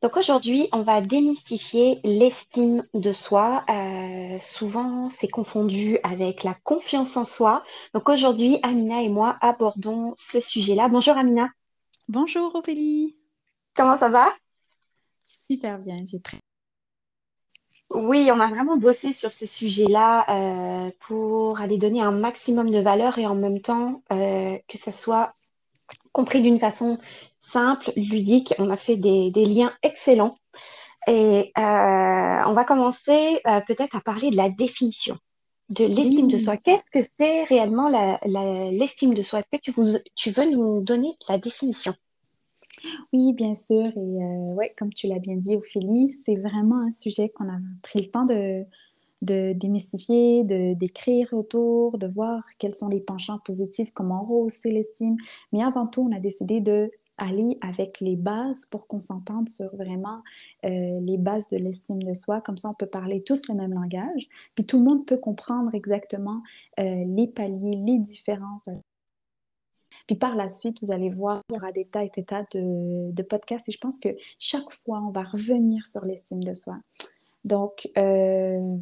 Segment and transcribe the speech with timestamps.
[0.00, 3.64] Donc aujourd'hui, on va démystifier l'estime de soi.
[3.68, 7.64] Euh, souvent, c'est confondu avec la confiance en soi.
[7.94, 10.88] Donc aujourd'hui, Amina et moi abordons ce sujet-là.
[10.88, 11.48] Bonjour Amina.
[12.08, 13.18] Bonjour Ophélie.
[13.74, 14.32] Comment ça va?
[15.24, 16.38] Super bien, j'ai très...
[17.90, 22.78] Oui, on a vraiment bossé sur ce sujet-là euh, pour aller donner un maximum de
[22.78, 25.34] valeur et en même temps euh, que ça soit
[26.12, 26.98] compris d'une façon
[27.48, 28.54] simple, ludique.
[28.58, 30.36] On a fait des, des liens excellents.
[31.06, 31.60] Et euh,
[32.46, 35.16] on va commencer euh, peut-être à parler de la définition
[35.70, 36.56] de l'estime de soi.
[36.56, 37.88] Qu'est-ce que c'est réellement
[38.72, 39.40] l'estime de soi?
[39.40, 41.94] Est-ce que tu, vous- tu veux nous donner la définition?
[43.12, 43.86] oui, bien sûr.
[43.86, 47.58] Et euh, ouais, comme tu l'as bien dit, Ophélie, c'est vraiment un sujet qu'on a
[47.82, 48.64] pris le temps de,
[49.22, 55.16] de démystifier, de d'écrire autour, de voir quels sont les penchants positifs, comment rehausser l'estime.
[55.52, 59.74] Mais avant tout, on a décidé de aller avec les bases pour qu'on s'entende sur
[59.76, 60.22] vraiment
[60.64, 62.40] euh, les bases de l'estime de soi.
[62.40, 65.74] Comme ça, on peut parler tous le même langage, puis tout le monde peut comprendre
[65.74, 66.42] exactement
[66.78, 68.60] euh, les paliers, les différents
[70.06, 72.44] Puis par la suite, vous allez voir, il y aura des tas et des tas
[72.52, 76.78] de, podcasts et je pense que chaque fois, on va revenir sur l'estime de soi.
[77.44, 78.76] Donc, euh,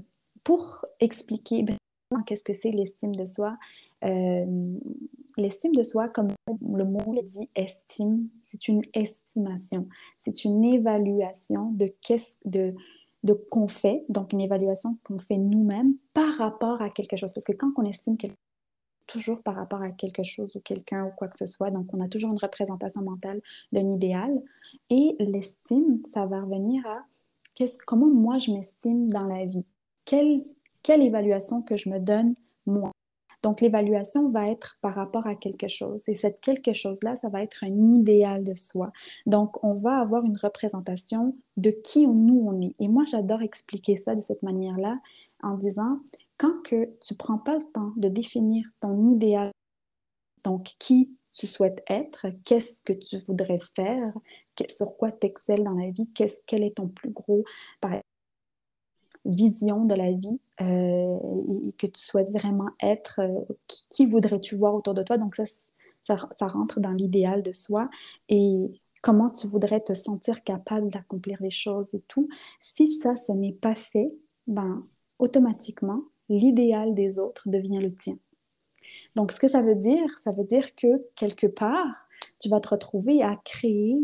[0.44, 3.56] pour expliquer brièvement qu'est-ce que c'est l'estime de soi,
[5.36, 11.92] l'estime de soi, comme le mot dit, estime, c'est une estimation, c'est une évaluation de
[12.02, 12.74] qu'est-ce de
[13.22, 17.32] de qu'on fait, donc une évaluation qu'on fait nous-mêmes par rapport à quelque chose.
[17.32, 18.36] Parce que quand on estime quelque
[19.06, 21.70] toujours par rapport à quelque chose ou quelqu'un ou quoi que ce soit.
[21.70, 23.40] Donc, on a toujours une représentation mentale
[23.72, 24.42] d'un idéal.
[24.90, 27.04] Et l'estime, ça va revenir à
[27.86, 29.64] comment moi je m'estime dans la vie.
[30.04, 30.44] Quelle
[30.86, 32.34] évaluation que je me donne
[32.66, 32.92] moi.
[33.46, 36.08] Donc, l'évaluation va être par rapport à quelque chose.
[36.08, 38.90] Et cette quelque chose-là, ça va être un idéal de soi.
[39.24, 42.74] Donc, on va avoir une représentation de qui nous on est.
[42.80, 44.98] Et moi, j'adore expliquer ça de cette manière-là
[45.44, 46.00] en disant,
[46.38, 49.52] quand que tu prends pas le temps de définir ton idéal,
[50.42, 54.12] donc qui tu souhaites être, qu'est-ce que tu voudrais faire,
[54.68, 57.44] sur quoi tu excelles dans la vie, qu'est-ce, quel est ton plus gros
[57.80, 57.92] par
[59.26, 61.18] vision de la vie euh,
[61.68, 63.54] et que tu souhaites vraiment être, euh,
[63.90, 65.18] qui, voudrais-tu voir autour de toi?
[65.18, 65.44] Donc ça,
[66.04, 67.88] ça, ça rentre dans l'idéal de soi
[68.28, 68.70] et
[69.02, 72.28] comment tu voudrais te sentir capable d'accomplir les choses et tout?
[72.60, 74.12] Si ça, ce n'est pas fait,
[74.46, 74.84] ben,
[75.18, 78.16] automatiquement, l'idéal des autres devient le tien.
[79.14, 82.68] Donc, ce que ça veut dire, ça veut dire que quelque part, tu vas te
[82.68, 83.96] retrouver à créer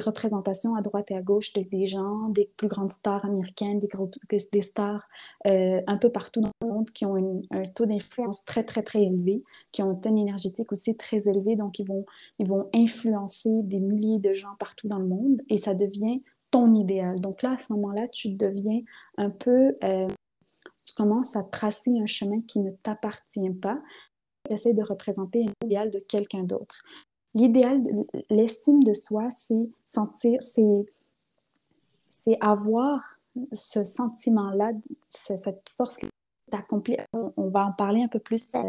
[0.00, 3.88] représentations à droite et à gauche de, des gens, des plus grandes stars américaines, des,
[3.88, 5.08] gros- des stars
[5.46, 9.02] euh, un peu partout dans le monde qui ont un taux d'influence très, très, très
[9.02, 9.42] élevé,
[9.72, 12.04] qui ont un ton énergétique aussi très élevé, donc ils vont,
[12.38, 16.72] ils vont influencer des milliers de gens partout dans le monde et ça devient ton
[16.72, 17.20] idéal.
[17.20, 18.80] Donc là, à ce moment-là, tu deviens
[19.18, 20.08] un peu, euh,
[20.84, 23.78] tu commences à tracer un chemin qui ne t'appartient pas
[24.50, 26.82] essaie de représenter un idéal de quelqu'un d'autre.
[27.34, 27.82] L'idéal,
[28.30, 30.86] l'estime de soi, c'est sentir, c'est,
[32.40, 33.18] avoir
[33.52, 34.72] ce sentiment-là,
[35.10, 36.00] ce- cette force
[36.50, 37.04] d'accomplir.
[37.12, 38.60] On, on va en parler un peu plus euh,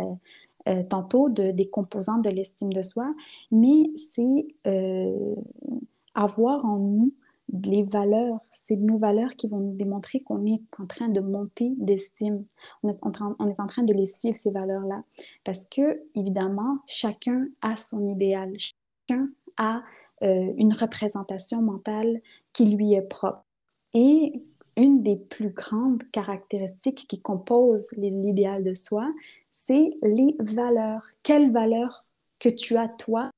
[0.67, 3.13] euh, tantôt de, des composantes de l'estime de soi,
[3.51, 5.35] mais c'est euh,
[6.13, 7.11] avoir en nous
[7.51, 11.73] les valeurs, c'est nos valeurs qui vont nous démontrer qu'on est en train de monter
[11.77, 12.43] d'estime.
[12.83, 15.03] On est en train, on est en train de les suivre, ces valeurs-là.
[15.43, 18.53] Parce que, évidemment, chacun a son idéal.
[18.57, 19.81] Chacun a
[20.23, 22.21] euh, une représentation mentale
[22.53, 23.43] qui lui est propre.
[23.93, 24.43] Et
[24.77, 29.11] une des plus grandes caractéristiques qui composent l'idéal de soi,
[29.51, 31.05] c'est les valeurs.
[31.23, 32.05] Quelles valeurs
[32.39, 33.29] que tu as toi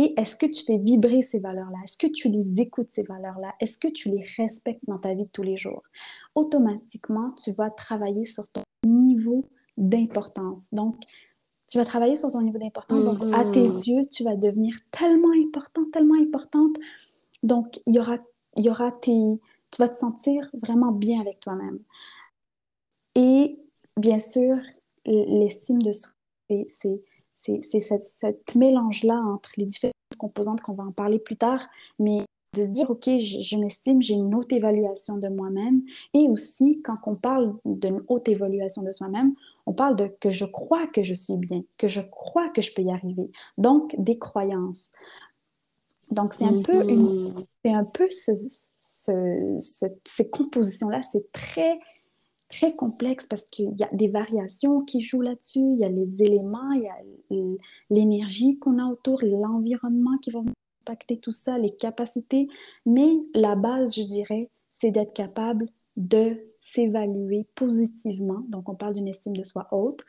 [0.00, 1.78] et est-ce que tu fais vibrer ces valeurs-là?
[1.82, 3.52] Est-ce que tu les écoutes, ces valeurs-là?
[3.58, 5.82] Est-ce que tu les respectes dans ta vie de tous les jours?
[6.36, 9.44] Automatiquement, tu vas travailler sur ton niveau
[9.76, 10.72] d'importance.
[10.72, 11.02] Donc,
[11.68, 13.02] tu vas travailler sur ton niveau d'importance.
[13.02, 13.82] Donc, à tes Mhm.
[13.86, 16.76] yeux, tu vas devenir tellement important, tellement importante.
[17.42, 18.18] Donc, il y aura,
[18.56, 19.40] y aura tes...
[19.72, 21.80] Tu vas te sentir vraiment bien avec toi-même.
[23.16, 23.58] Et
[23.96, 24.56] bien sûr,
[25.04, 26.12] l'estime de soi,
[26.68, 27.02] c'est
[27.62, 31.66] c'est- cette, cette mélange-là entre les différentes composantes qu'on va en parler plus tard,
[31.98, 32.24] mais
[32.54, 35.82] de se dire, OK, je, je m'estime, j'ai une haute évaluation de moi-même.
[36.14, 39.34] Et aussi, quand on parle d'une haute évaluation de soi-même,
[39.66, 42.72] on parle de que je crois que je suis bien, que je crois que je
[42.74, 43.30] peux y arriver.
[43.58, 44.92] Donc, des croyances.
[46.10, 47.44] Donc, c'est un Mhm.
[47.64, 48.32] c'est un peu ce,
[48.78, 51.78] ce- cette- ces compositions-là, c'est très,
[52.48, 56.22] très complexe parce qu'il y a des variations qui jouent là-dessus, il y a les
[56.22, 56.96] éléments, il y a
[57.90, 60.40] l'énergie qu'on a autour, l'environnement qui va
[60.82, 62.48] impacter tout ça, les capacités.
[62.86, 68.42] Mais la base, je dirais, c'est d'être capable de s'évaluer positivement.
[68.48, 70.04] Donc, on parle d'une estime de soi haute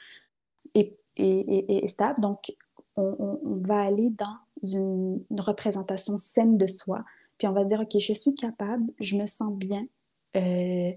[0.76, 2.22] et, et, et, stable.
[2.22, 2.56] Donc,
[2.96, 7.04] on, va aller dans une, représentation saine de soi.
[7.38, 9.86] Puis on va dire, OK, je suis capable, je me sens bien,
[10.36, 10.92] euh,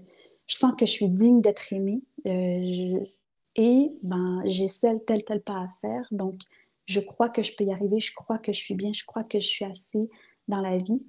[0.53, 2.99] je sens que je suis digne d'être aimée euh,
[3.55, 6.05] et ben, j'ai tel, tel, tel pas à faire.
[6.11, 6.35] Donc,
[6.85, 9.23] je crois que je peux y arriver, je crois que je suis bien, je crois
[9.23, 10.09] que je suis assez
[10.47, 11.01] dans la vie.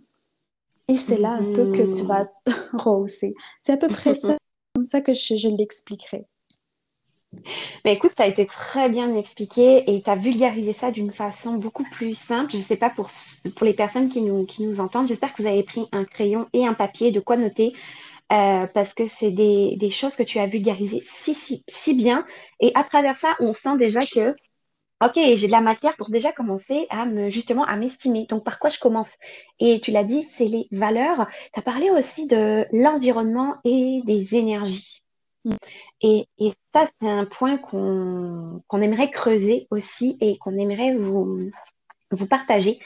[0.89, 2.53] Et c'est là un peu que tu vas mm-hmm.
[2.73, 3.35] rehausser.
[3.61, 4.39] C'est à peu près ça,
[4.75, 6.25] comme ça que je, je l'expliquerai.
[7.85, 11.55] Mais écoute, ça a été très bien expliqué et tu as vulgarisé ça d'une façon
[11.55, 12.53] beaucoup plus simple.
[12.53, 13.11] Je ne sais pas pour,
[13.57, 16.47] pour les personnes qui nous, qui nous entendent, j'espère que vous avez pris un crayon
[16.55, 17.75] et un papier de quoi noter
[18.33, 22.27] euh, parce que c'est des, des, choses que tu as vulgarisées si, si, si bien.
[22.61, 24.35] Et à travers ça, on sent déjà que
[25.05, 28.27] Ok, j'ai de la matière pour déjà commencer à me justement à m'estimer.
[28.27, 29.11] Donc par quoi je commence?
[29.59, 31.27] Et tu l'as dit, c'est les valeurs.
[31.53, 35.03] Tu as parlé aussi de l'environnement et des énergies.
[35.45, 35.53] Mm.
[36.01, 41.51] Et, et ça, c'est un point qu'on qu'on aimerait creuser aussi et qu'on aimerait vous,
[42.11, 42.79] vous partager.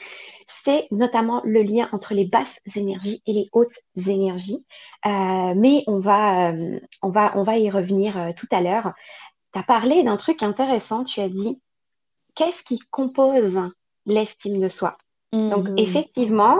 [0.63, 4.65] C'est notamment le lien entre les basses énergies et les hautes énergies.
[5.05, 8.93] Euh, mais on va, euh, on, va, on va y revenir euh, tout à l'heure.
[9.53, 11.03] Tu as parlé d'un truc intéressant.
[11.03, 11.61] Tu as dit
[12.35, 13.59] qu'est-ce qui compose
[14.05, 14.97] l'estime de soi?
[15.31, 15.77] Donc, mhm.
[15.77, 16.57] effectivement,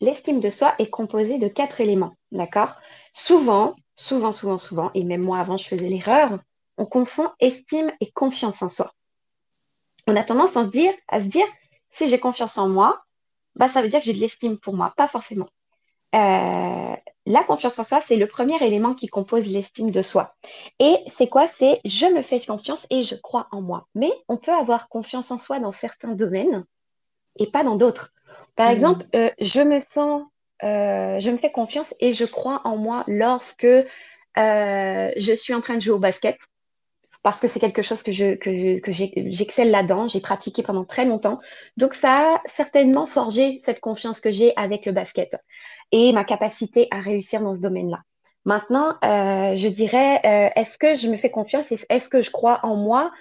[0.00, 2.74] l'estime de soi est composée de quatre éléments, d'accord?
[3.12, 6.40] Souvent, souvent, souvent, souvent, et même moi avant, je faisais l'erreur,
[6.78, 8.92] on confond estime et confiance en soi.
[10.06, 11.46] On a tendance à se dire, à se dire
[11.90, 13.02] si j'ai confiance en moi,
[13.54, 14.92] bah, ça veut dire que j'ai de l'estime pour moi.
[14.96, 15.48] Pas forcément.
[16.14, 20.34] Euh, la confiance en soi, c'est le premier élément qui compose l'estime de soi.
[20.78, 21.46] Et c'est quoi?
[21.46, 23.86] C'est je me fais confiance et je crois en moi.
[23.94, 26.64] Mais on peut avoir confiance en soi dans certains domaines
[27.36, 28.12] et pas dans d'autres.
[28.56, 28.72] Par mmh.
[28.72, 30.24] exemple, euh, je me sens,
[30.64, 33.66] euh, je me fais confiance et je crois en moi lorsque
[34.36, 36.38] je suis en train de jouer au basket
[37.22, 41.04] parce que c'est quelque chose que je que, que j'excelle là-dedans, j'ai pratiqué pendant très
[41.04, 41.38] longtemps.
[41.76, 45.36] Donc ça a certainement forgé cette confiance que j'ai avec le basket
[45.92, 48.02] et ma capacité à réussir dans ce domaine-là.
[48.44, 52.60] Maintenant, euh, je dirais, euh, est-ce que je me fais confiance Est-ce que je crois
[52.64, 53.12] en moi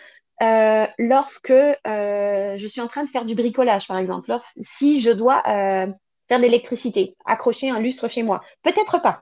[0.41, 5.43] euh, lorsque je suis en train de faire du bricolage, par exemple Si je dois
[5.43, 8.41] faire de l'électricité, accrocher un lustre chez moi?
[8.63, 9.21] Peut-être pas.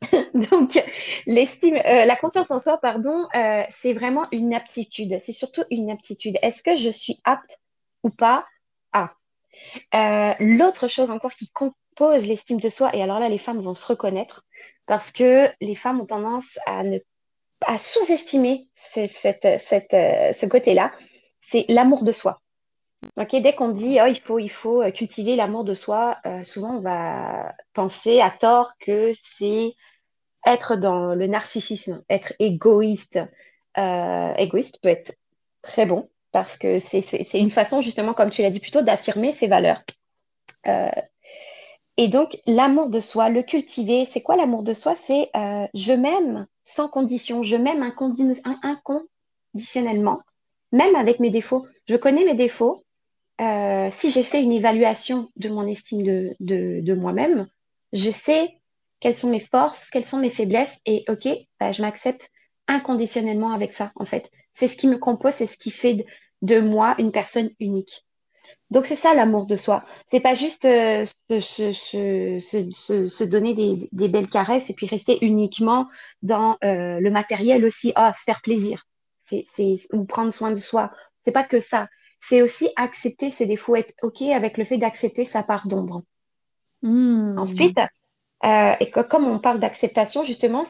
[0.50, 0.82] Donc,
[1.26, 5.18] l'estime, euh, la confiance en soi, pardon, euh, c'est vraiment une aptitude.
[5.22, 6.38] C'est surtout une aptitude.
[6.42, 7.58] Est-ce que je suis apte
[8.02, 8.44] ou pas
[8.92, 9.12] à?
[9.94, 13.74] Euh, L'autre chose encore qui compose l'estime de soi, et alors là, les femmes vont
[13.74, 14.44] se reconnaître
[14.86, 20.92] parce que les femmes ont tendance à sous-estimer ce côté-là,
[21.48, 22.40] c'est l'amour de soi.
[23.16, 27.54] Dès qu'on dit oh, il, faut, il faut cultiver l'amour de soi, souvent on va
[27.74, 29.74] penser à tort que c'est
[30.46, 33.18] être dans le narcissisme, être égoïste.
[33.76, 35.14] Euh, égoïste peut être
[35.60, 37.00] très bon parce que c'est
[37.34, 39.82] une façon, justement, comme tu l'as dit plutôt, d'affirmer ses valeurs.
[40.66, 40.90] Euh,
[41.96, 44.94] et donc, l'amour de soi, le cultiver, c'est quoi l'amour de soi?
[44.94, 47.82] C'est euh, je m'aime sans condition, je m'aime
[48.62, 50.20] inconditionnellement,
[50.72, 51.66] même avec mes défauts.
[51.88, 52.84] Je connais mes défauts.
[53.38, 56.02] Si j'ai fait une évaluation de mon estime
[56.40, 57.46] de, moi-même,
[57.92, 58.60] je sais
[59.00, 61.28] quelles sont mes forces, quelles sont mes faiblesses, et ok,
[61.60, 62.30] bah, je m'accepte
[62.66, 64.30] inconditionnellement avec ça, en fait.
[64.54, 66.06] C'est ce qui me compose, c'est ce qui fait
[66.42, 68.04] de, moi une personne unique.
[68.70, 69.84] Donc c'est ça l'amour de soi.
[70.10, 75.86] C'est pas juste euh, se, donner des, belles caresses et puis rester uniquement
[76.22, 78.84] dans euh, le matériel aussi, ah, se faire plaisir,
[79.92, 80.90] ou prendre soin de soi.
[81.24, 81.88] C'est pas que ça.
[82.20, 86.02] C'est aussi accepter ses défauts, être ok avec le fait d'accepter sa part d'ombre.
[86.82, 87.38] Hmm.
[87.38, 87.78] Ensuite,
[88.44, 90.66] euh, et comme on parle d'acceptation, justement,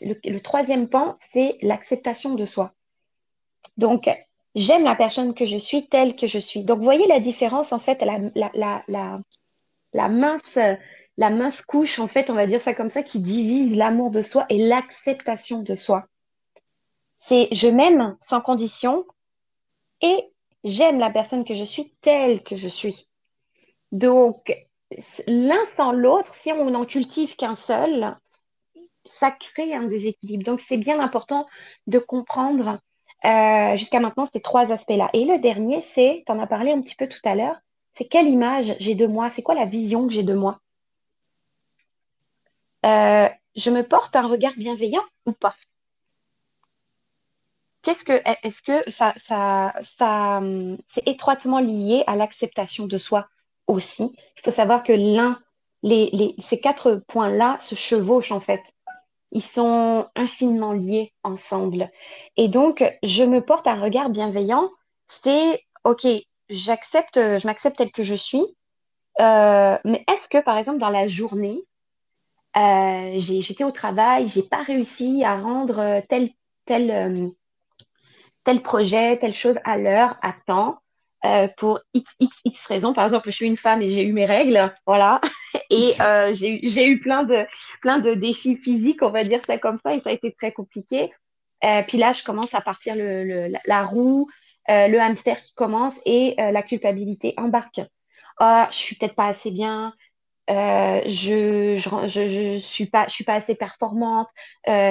[0.00, 2.72] le, troisième pan, c'est l'acceptation de soi.
[3.76, 4.10] Donc,
[4.54, 6.64] j'aime la personne que je suis telle que je suis.
[6.64, 10.58] Donc, vous voyez la différence, en fait, la, la, mince,
[11.16, 14.22] la mince couche, en fait, on va dire ça comme ça, qui divise l'amour de
[14.22, 16.06] soi et l'acceptation de soi.
[17.18, 19.06] C'est je m'aime sans condition
[20.02, 20.30] et
[20.64, 23.06] j'aime la personne que je suis telle que je suis.
[23.92, 24.52] Donc,
[25.26, 28.16] l'un sans l'autre, si on n'en cultive qu'un seul,
[29.20, 30.44] ça crée un déséquilibre.
[30.44, 31.46] Donc, c'est bien important
[31.86, 32.78] de comprendre
[33.24, 35.10] euh, jusqu'à maintenant ces trois aspects-là.
[35.12, 37.56] Et le dernier, c'est, tu en as parlé un petit peu tout à l'heure,
[37.94, 40.60] c'est quelle image j'ai de moi, c'est quoi la vision que j'ai de moi?
[42.84, 45.54] Euh, je me porte un regard bienveillant ou pas?
[47.84, 53.28] Qu'est-ce que, est-ce que ça, ça, ça, hum, c'est étroitement lié à l'acceptation de soi
[53.66, 54.02] aussi?
[54.02, 55.38] Il faut savoir que l'un,
[55.82, 58.62] les, les, ces quatre points-là se chevauchent en fait.
[59.30, 61.90] Ils sont infiniment liés ensemble.
[62.36, 64.70] Et donc, je me porte un regard bienveillant.
[65.22, 66.06] C'est, OK,
[66.48, 68.44] j'accepte, je m'accepte tel que je suis.
[69.20, 71.64] Euh, mais est-ce que, par exemple, dans la journée,
[72.56, 76.30] euh, j'étais au travail, j'ai pas réussi à rendre tel,
[76.64, 77.28] tel, euh,
[78.44, 80.78] tel projet, telle chose à l'heure, à temps,
[81.24, 82.92] euh, pour x, x, x raisons.
[82.92, 85.22] Par exemple, je suis une femme et j'ai eu mes règles, voilà.
[85.70, 87.46] Et euh, j'ai eu plein de,
[87.80, 90.52] plein de défis physiques, on va dire ça comme ça, et ça a été très
[90.52, 91.10] compliqué.
[91.64, 94.28] Euh, puis là, je commence à partir le, la roue,
[94.68, 97.80] le hamster qui commence et la culpabilité embarque.
[98.40, 99.94] Oh, je suis peut-être pas assez bien,
[100.48, 104.28] je, je, je, suis pas, suis pas assez performante.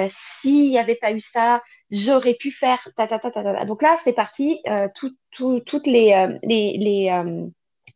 [0.08, 1.62] S'il n'y avait pas eu ça,
[1.94, 3.64] j'aurais pu faire ta, ta, ta, ta, ta.
[3.64, 4.60] Donc là, c'est parti.
[4.66, 7.46] Euh, tout, tout, toutes les, euh, euh,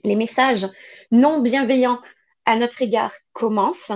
[0.05, 0.67] les, messages
[1.11, 2.00] non bienveillants
[2.47, 3.93] à notre égard commencent.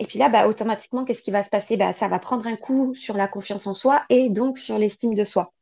[0.00, 1.76] Et puis là, bah, automatiquement, qu'est-ce qui va se passer?
[1.76, 5.14] Bah, Ça va prendre un coup sur la confiance en soi et donc sur l'estime
[5.14, 5.52] de soi.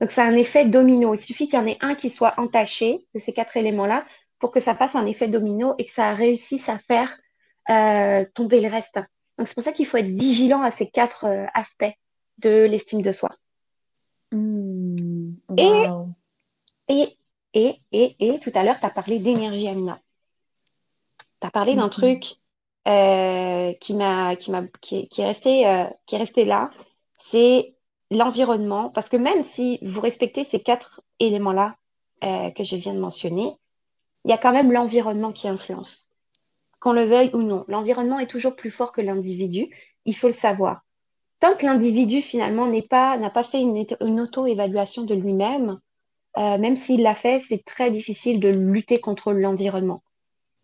[0.00, 1.14] Donc, c'est un effet domino.
[1.14, 4.06] Il suffit qu'il y en ait un qui soit entaché de ces quatre éléments-là
[4.38, 7.18] pour que ça fasse un effet domino et que ça réussisse à faire
[7.68, 8.98] euh, tomber le reste.
[9.36, 11.92] Donc c'est pour ça qu'il faut être vigilant à ces quatre aspects
[12.40, 13.30] de l'estime de soi.
[14.32, 16.08] Mmh, wow.
[16.88, 17.16] et,
[17.54, 20.00] et, et, et, tout à l'heure, tu as parlé d'énergie, Amina.
[21.40, 21.90] Tu as parlé d'un mmh.
[21.90, 22.36] truc
[22.88, 26.70] euh, qui, m'a, qui, m'a, qui, qui, est resté, euh, qui est resté là,
[27.30, 27.74] c'est
[28.10, 28.90] l'environnement.
[28.90, 31.76] Parce que même si vous respectez ces quatre éléments-là
[32.24, 33.56] euh, que je viens de mentionner,
[34.24, 36.06] il y a quand même l'environnement qui influence.
[36.78, 39.68] Qu'on le veuille ou non, l'environnement est toujours plus fort que l'individu,
[40.06, 40.82] il faut le savoir.
[41.40, 45.80] Tant que l'individu finalement n'est pas, n'a pas fait une, auto-évaluation de lui-même,
[46.36, 50.02] euh, même s'il l'a fait, c'est très difficile de lutter contre l'environnement.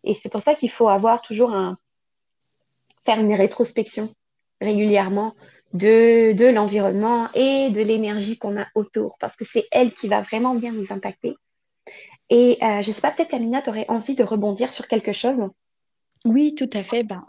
[0.03, 1.77] Et c'est pour ça qu'il faut avoir toujours un,
[3.05, 4.13] faire une rétrospection
[4.61, 5.33] régulièrement
[5.73, 10.21] de, de l'environnement et de l'énergie qu'on a autour, parce que c'est elle qui va
[10.21, 11.35] vraiment bien nous impacter.
[12.29, 15.13] Et euh, je ne sais pas, peut-être Amina, tu aurais envie de rebondir sur quelque
[15.13, 15.41] chose?
[16.25, 17.03] Oui, tout à fait.
[17.03, 17.25] Ben,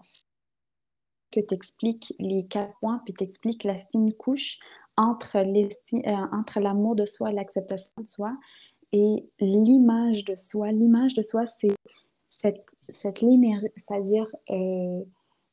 [1.31, 4.59] que tu expliques les quatre points, puis tu expliques la fine couche
[4.97, 8.33] entre, euh, l'amour de soi l'acceptation de soi
[8.93, 10.73] et l'image de soi.
[10.73, 11.75] L'image de soi, c'est
[12.27, 15.03] cette, cette l'énergie, c'est-à-dire euh,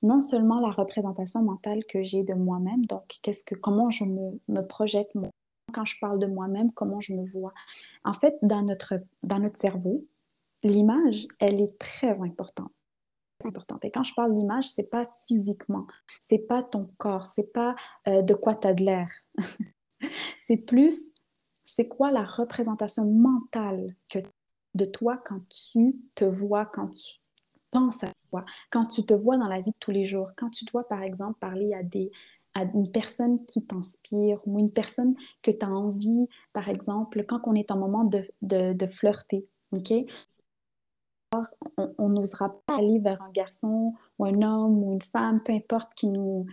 [0.01, 4.39] non seulement la représentation mentale que j'ai de moi-même, donc qu'est-ce que, comment je me,
[4.47, 5.29] me projette moi
[5.73, 7.53] quand je parle de moi-même, comment je me vois.
[8.03, 10.05] En fait, dans notre, dans notre cerveau,
[10.63, 12.71] l'image, elle est très importante.
[13.43, 13.83] Importante.
[13.83, 15.87] Et quand je parle d'image, c'est pas physiquement,
[16.21, 17.75] c'est pas ton corps, c'est pas
[18.07, 19.09] euh, de quoi tu as de l'air.
[20.37, 21.13] c'est plus,
[21.65, 24.19] c'est quoi la représentation mentale que
[24.73, 27.19] de toi quand tu te vois, quand tu
[27.71, 30.49] penses à toi, quand tu te vois dans la vie de tous les jours, quand
[30.49, 32.11] tu dois, par exemple, parler à des,
[32.53, 35.13] à une personne qui t'inspire ou une personne
[35.43, 39.45] que tu as envie, par exemple, quand on est en moment de, de, de flirter,
[39.73, 39.93] OK?
[41.97, 43.87] On n'osera pas aller vers un garçon
[44.19, 46.45] ou un homme ou une femme, peu importe, qui nous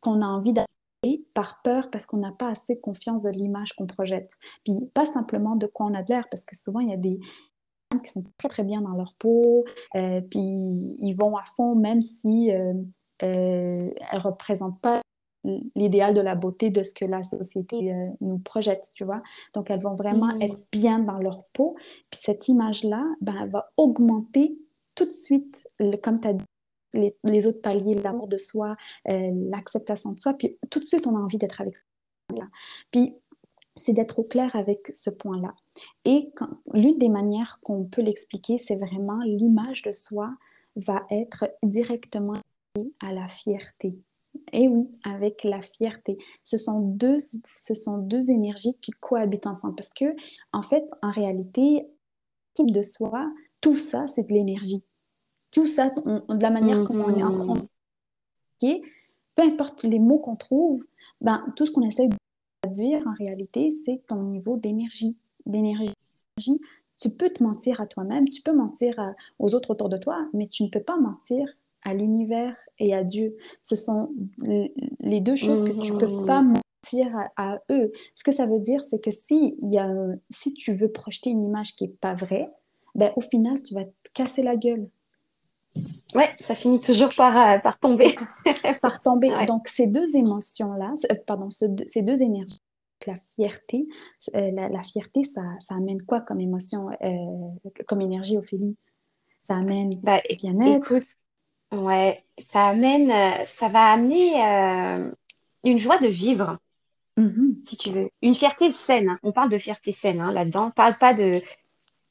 [0.00, 3.86] qu'on a envie d'aller par peur parce qu'on n'a pas assez confiance de l'image qu'on
[3.86, 4.30] projette.
[4.64, 6.98] Puis pas simplement de quoi on a de l'air, parce que souvent il y a
[6.98, 7.18] des
[7.90, 9.64] femmes qui sont très très bien dans leur peau,
[9.96, 12.74] euh, puis ils vont à fond même si euh,
[13.22, 15.00] euh, elles représentent pas
[15.74, 19.22] l'idéal de la beauté de ce que la société euh, nous projette, tu vois.
[19.54, 20.42] Donc, elles vont vraiment mmh.
[20.42, 21.76] être bien dans leur peau.
[22.10, 24.58] Puis cette image-là, ben, elle va augmenter
[24.94, 26.44] tout de suite, le, comme tu as dit,
[26.92, 28.76] les, les, autres paliers, l'amour de soi,
[29.08, 30.34] euh, l'acceptation de soi.
[30.34, 31.82] Puis tout de suite, on a envie d'être avec ça.
[32.90, 33.14] Puis
[33.76, 35.54] c'est d'être au clair avec ce point-là.
[36.04, 36.32] Et
[36.72, 40.32] l'une des manières qu'on peut l'expliquer, c'est vraiment l'image de soi
[40.76, 42.34] va être directement
[43.00, 43.96] à la fierté.
[44.52, 46.18] Et oui, avec la fierté.
[46.42, 50.14] Ce sont deux, ce sont deux énergies qui cohabitent ensemble parce que,
[50.52, 51.86] en fait, en réalité,
[52.54, 54.82] type de soi, tout ça, c'est de l'énergie.
[55.50, 57.68] Tout ça, de la manière mm on est en train de
[59.34, 60.84] peu importe les mots qu'on trouve,
[61.20, 62.16] ben, tout ce qu'on essaie de
[62.62, 65.16] traduire en réalité, c'est ton niveau d'énergie.
[65.46, 65.94] D'énergie.
[66.96, 70.46] Tu peux te mentir à toi-même, tu peux mentir aux autres autour de toi, mais
[70.46, 71.48] tu ne peux pas mentir
[71.84, 73.36] à l'univers et à Dieu.
[73.62, 74.10] Ce sont
[75.00, 76.26] les deux choses que tu ne peux mmh.
[76.26, 77.92] pas mentir à, eux.
[78.14, 79.90] Ce que ça veut dire, c'est que si, y a,
[80.30, 82.50] si tu veux projeter une image qui n'est pas vraie,
[82.94, 84.88] ben, au final, tu vas te casser la gueule.
[86.14, 88.14] Ouais, ça finit toujours par, euh, par tomber.
[88.82, 89.34] par tomber.
[89.34, 89.46] Ouais.
[89.46, 92.60] Donc, ces deux émotions-là, euh, pardon, ce, ces deux énergies
[93.06, 93.86] la fierté,
[94.34, 96.88] euh, la, fierté, ça, ça, amène quoi comme émotion,
[97.86, 98.78] comme énergie, Ophélie?
[99.46, 101.02] Ça amène bah, bien-être?
[101.74, 103.12] Ouais, ça amène,
[103.58, 104.34] ça va amener
[105.64, 106.58] une joie de vivre,
[107.16, 107.68] mm-hmm.
[107.68, 108.10] si tu veux.
[108.22, 109.18] Une fierté saine.
[109.22, 110.66] On parle de fierté saine hein, là-dedans.
[110.66, 111.40] On parle pas de,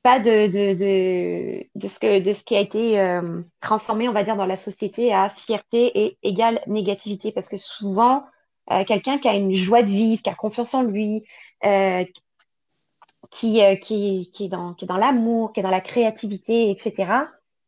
[0.04, 4.14] pas de, de, de, de, ce, que, de ce qui a été euh, transformé, on
[4.14, 7.32] va dire, dans la société à fierté et égale négativité.
[7.32, 8.26] Parce que souvent,
[8.72, 11.24] euh, quelqu'un qui a une joie de vivre, qui a confiance en lui,
[11.64, 12.04] euh,
[13.32, 17.14] qui, qui, qui, est dans, qui est dans l'amour, qui est dans la créativité, etc.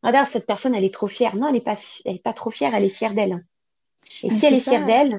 [0.02, 1.36] Regarde, cette personne, elle est trop fière.
[1.36, 3.44] Non, elle n'est pas, elle est pas trop fière, elle est fière d'elle.
[4.22, 5.18] Et si elle est fière d'elle,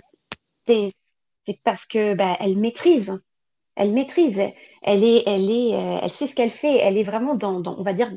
[0.65, 0.93] c'est
[1.63, 3.17] parce que bah, elle maîtrise
[3.77, 4.39] elle maîtrise,
[4.81, 7.83] elle est, elle est, euh, elle sait ce qu'elle fait, elle est vraiment dans, on
[7.83, 8.11] va dire,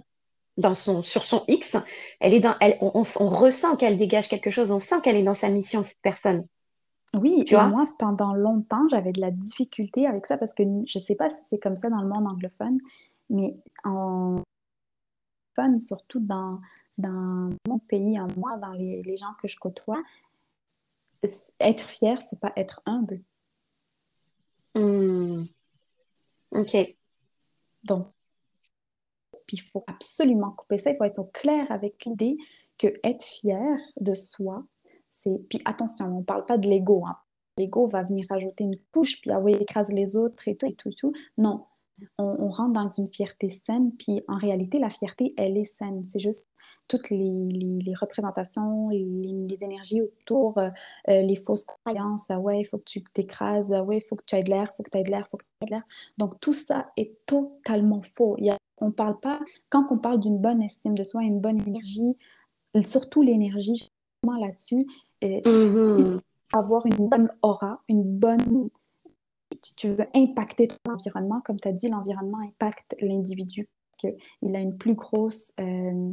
[0.56, 1.76] dans son, sur son X,
[2.18, 5.34] elle est dans, elle, on, ressent qu'elle dégage quelque chose, on sent qu'elle est dans
[5.34, 6.46] sa mission, cette personne.
[7.14, 7.66] Oui, tu et vois?
[7.66, 11.28] moi, pendant longtemps, j'avais de la difficulté avec ça parce que je ne sais pas
[11.28, 12.78] si c'est comme ça dans le monde anglophone,
[13.28, 14.40] mais en
[15.54, 16.60] fun, surtout dans,
[16.98, 20.02] dans mon pays, en moi, dans les, les gens que je côtoie,
[21.60, 23.20] être fier, c'est pas être humble.
[24.74, 25.44] Hmm.
[26.52, 26.76] Ok.
[27.84, 28.08] Donc,
[29.46, 30.90] puis il faut absolument couper ça.
[30.90, 32.36] Il faut être au clair avec l'idée
[32.78, 34.64] que être fier de soi,
[35.08, 35.40] c'est.
[35.48, 37.04] Puis attention, on ne parle pas de l'ego.
[37.06, 37.16] Hein.
[37.56, 40.74] L'ego va venir rajouter une couche, puis ah oui, écrase les autres et tout et
[40.74, 41.12] tout et tout.
[41.36, 41.66] Non,
[42.18, 46.02] on, rentre dans une fierté saine, puis en réalité, la fierté, elle est saine.
[46.04, 46.48] C'est juste
[46.88, 50.70] toutes les, représentations, les, énergies autour, euh,
[51.08, 54.16] euh, les fausses croyances, ah ouais, il faut que tu t'écrases, ah ouais, il faut
[54.16, 55.44] que tu aies de l'air, il faut que tu aies de l'air, il faut que
[55.44, 55.84] tu aies de l'air.
[56.18, 58.34] Donc tout ça est totalement faux.
[58.38, 59.38] Il y on parle pas,
[59.68, 62.16] quand on parle d'une bonne estime de soi, une bonne énergie,
[62.82, 63.90] surtout l'énergie,
[64.26, 64.86] là-dessus,
[65.24, 66.20] euh, mm-hmm.
[66.52, 68.70] avoir une bonne aura, une bonne
[69.76, 74.16] tu veux impacter ton environnement, comme tu as dit, l'environnement impacte l'individu, qu'il
[74.56, 76.12] a une plus grosse, euh,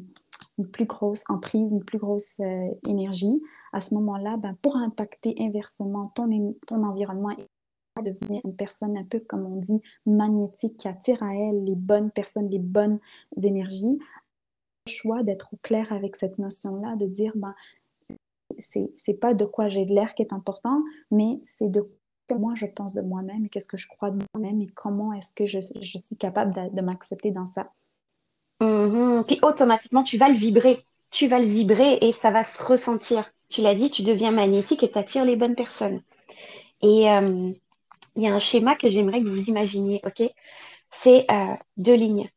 [0.58, 3.42] une plus grosse emprise, une plus grosse euh, énergie.
[3.74, 7.48] À ce moment-là, ben, pour impacter inversement ton, ton environnement et
[8.02, 12.12] devenir une personne un peu, comme on dit, magnétique, qui attire à elle les bonnes
[12.12, 13.00] personnes, les bonnes
[13.42, 13.98] énergies,
[14.86, 17.56] le choix d'être au clair avec cette notion-là, de dire, ben,
[18.60, 21.90] c'est pas de quoi j'ai de l'air qui est important, mais c'est de
[22.34, 25.34] moi je pense de moi-même et qu'est-ce que je crois de moi-même et comment est-ce
[25.34, 27.72] que je, suis capable de, m'accepter dans ça.
[28.62, 29.26] Mm-hmm.
[29.26, 30.86] Puis automatiquement, tu vas le vibrer.
[31.12, 33.32] Tu vas le vibrer et ça va se ressentir.
[33.50, 36.02] Tu l'as dit, tu deviens magnétique et tu attires les bonnes personnes.
[36.82, 37.52] Et euh,
[38.16, 40.30] il y a un schéma que j'aimerais que vous imaginiez, ok?
[40.92, 42.30] C'est euh, deux lignes,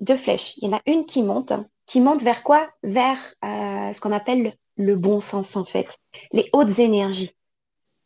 [0.00, 0.54] deux flèches.
[0.56, 1.52] Il y en a une qui monte.
[1.86, 2.68] Qui monte vers quoi?
[2.82, 5.88] Vers euh, ce qu'on appelle le bon sens, en fait.
[6.32, 7.34] Les hautes énergies.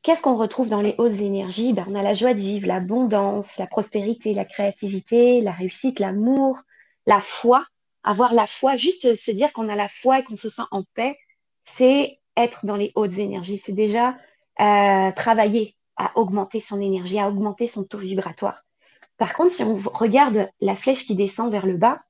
[0.02, 1.74] Qu'est-ce qu'on retrouve dans les hautes énergies?
[1.74, 6.62] Ben, On a la joie de vivre, l'abondance, la prospérité, la créativité, la réussite, l'amour,
[7.06, 7.66] la foi.
[8.02, 10.84] Avoir la foi, juste se dire qu'on a la foi et qu'on se sent en
[10.94, 11.18] paix,
[11.64, 13.60] c'est être dans les hautes énergies.
[13.62, 14.16] C'est déjà
[14.60, 18.64] euh, travailler à augmenter son énergie, à augmenter son taux vibratoire.
[19.18, 22.00] Par contre, si on regarde la flèche qui descend vers le bas,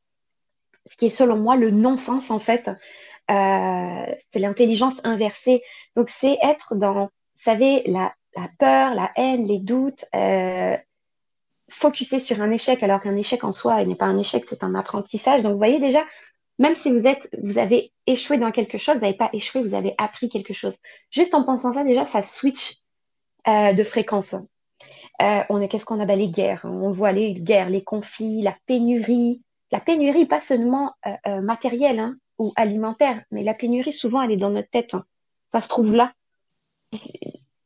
[0.86, 5.62] ce qui est selon moi le non-sens en fait, euh, c'est l'intelligence inversée.
[5.96, 7.10] Donc c'est être dans
[7.42, 8.12] savez, la,
[8.58, 10.76] peur, la haine, les doutes, euh,
[12.18, 15.42] sur un échec alors qu'un échec en soi n'est pas un échec, c'est un apprentissage.
[15.42, 16.04] Donc vous voyez déjà,
[16.58, 19.94] même si vous êtes, avez échoué dans quelque chose, vous n'avez pas échoué, vous avez
[19.98, 20.76] appris quelque chose.
[21.10, 22.76] Juste en pensant ça, déjà, ça switch
[23.48, 24.34] euh, de fréquence.
[25.22, 26.64] Euh, on est, qu'est-ce qu'on a Les guerres.
[26.64, 26.70] Hein?
[26.70, 29.42] On voit les guerres, les conflits, la pénurie.
[29.72, 34.36] La pénurie, pas seulement euh, matérielle hein, ou alimentaire, mais la pénurie, souvent, elle est
[34.36, 34.94] dans notre tête.
[34.94, 35.04] Hein.
[35.52, 36.12] Ça se trouve là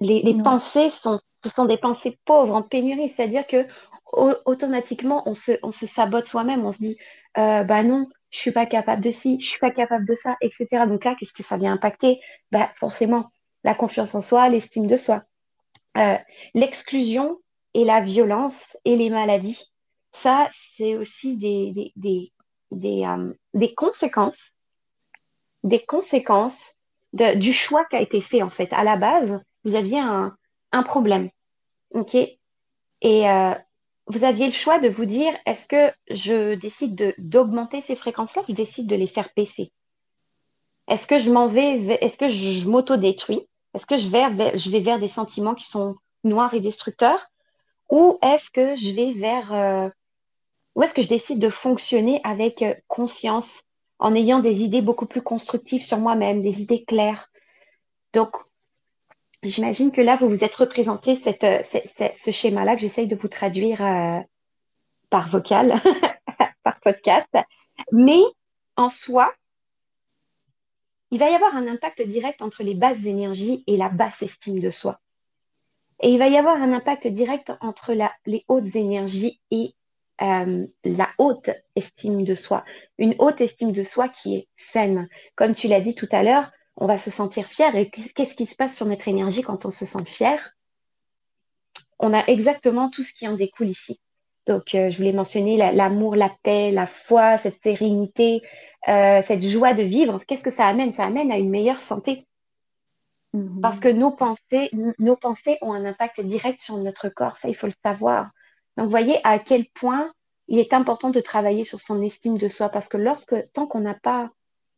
[0.00, 3.66] les, pensées sont, ce sont des pensées pauvres, en pénurie, c'est-à-dire que
[4.12, 6.96] automatiquement, on se, on se sabote soi-même, on se dit,
[7.38, 10.37] euh, bah non, je suis pas capable de ci, je suis pas capable de ça,
[10.40, 10.87] etc.
[10.87, 12.20] Donc là, qu'est-ce que ça vient impacter?
[12.52, 13.30] Bah, Forcément,
[13.64, 15.22] la confiance en soi, l'estime de soi.
[15.96, 16.16] Euh,
[16.54, 17.38] l'exclusion
[17.74, 19.72] et la violence et les maladies,
[20.12, 22.32] ça, c'est aussi des, des, des,
[22.70, 24.52] des, euh, des conséquences,
[25.64, 26.74] des conséquences
[27.14, 28.72] du choix qui a été fait, en fait.
[28.72, 30.37] À la base, vous aviez un,
[30.85, 31.31] problème.
[31.92, 32.14] OK?
[32.14, 32.38] Et
[33.29, 33.55] euh,
[34.07, 38.42] vous aviez le choix de vous dire est-ce que je décide de, d'augmenter ces fréquences-là
[38.42, 39.70] ou je décide de les faire baisser?
[40.88, 43.46] Est-ce que je m'en vais, est-ce que je, m'auto-détruis?
[43.72, 47.27] Est-ce que je vais, je vais vers des sentiments qui sont noirs et destructeurs?
[47.90, 49.53] Ou est-ce que je vais vers.
[49.53, 49.88] Euh,
[50.74, 53.62] ou est-ce que je décide de fonctionner avec euh, conscience,
[54.05, 57.31] en ayant des idées beaucoup plus constructives sur moi-même, des idées claires
[58.12, 58.37] Donc,
[59.43, 63.79] j'imagine que là, vous vous êtes représenté cette, ce schéma-là que j'essaye de vous traduire
[65.09, 65.81] par vocal,
[66.62, 67.35] par podcast.
[67.93, 68.21] Mais
[68.77, 69.33] en soi,
[71.11, 74.61] il va y avoir un impact direct entre les basses énergies et la basse estime
[74.61, 75.01] de soi.
[76.03, 77.95] Et il va y avoir un impact direct entre
[78.27, 79.75] les hautes énergies et
[80.22, 82.64] euh, la haute estime de soi.
[82.98, 85.09] Une haute estime de soi qui est saine.
[85.35, 87.74] Comme tu l'as dit tout à l'heure, on va se sentir fier.
[87.77, 90.55] Et qu'est-ce qui se passe sur notre énergie quand on se sent fier?
[91.98, 94.00] On a exactement tout ce qui en découle ici.
[94.46, 98.42] Donc, euh, je voulais mentionner l'amour, la, paix, la foi, cette sérénité,
[98.88, 100.20] euh, cette joie de vivre.
[100.27, 100.92] Qu'est-ce que ça amène?
[100.92, 102.27] Ça amène à une meilleure santé.
[103.33, 103.61] Mhm.
[103.62, 107.38] Parce que nos pensées, nos pensées ont un impact direct sur notre corps.
[107.38, 108.31] Ça, il faut le savoir.
[108.76, 110.12] Donc, voyez à quel point
[110.48, 112.68] il est important de travailler sur son estime de soi.
[112.68, 114.30] Parce que lorsque, tant qu'on n'a pas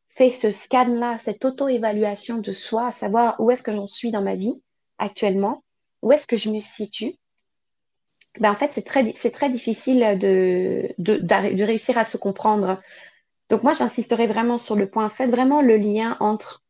[0.09, 4.23] fait ce scan-là, cette auto-évaluation de soi, à savoir où est-ce que j'en suis dans
[4.23, 4.63] ma vie
[4.99, 5.63] actuellement,
[6.03, 7.15] où est-ce que je me situe,
[8.39, 12.81] ben, en fait, c'est très, très difficile de, de, de, réussir à se comprendre.
[13.49, 15.09] Donc, moi, j'insisterai vraiment sur le point.
[15.09, 16.63] Faites vraiment le lien entre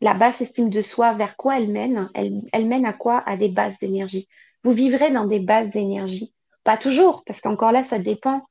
[0.00, 2.10] la basse estime de soi, vers quoi elle mène.
[2.14, 3.22] Elle, elle mène à quoi?
[3.26, 4.28] À des bases d'énergie.
[4.64, 6.33] Vous vivrez dans des bases d'énergie.
[6.64, 8.42] Pas toujours, parce qu'encore là, ça dépend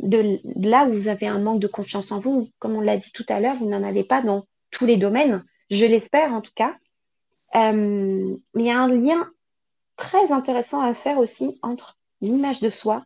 [0.00, 2.50] de là où vous avez un manque de confiance en vous.
[2.58, 5.44] Comme on l'a dit tout à l'heure, vous n'en avez pas dans tous les domaines.
[5.70, 6.74] Je l'espère en tout cas.
[7.54, 9.28] Euh, mais il y a un lien
[9.96, 13.04] très intéressant à faire aussi entre l'image de soi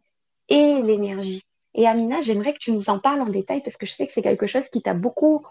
[0.49, 1.43] et l'énergie.
[1.75, 4.13] Et Amina, j'aimerais que tu nous en parles en détail parce que je sais que
[4.13, 5.45] c'est quelque chose qui t'a beaucoup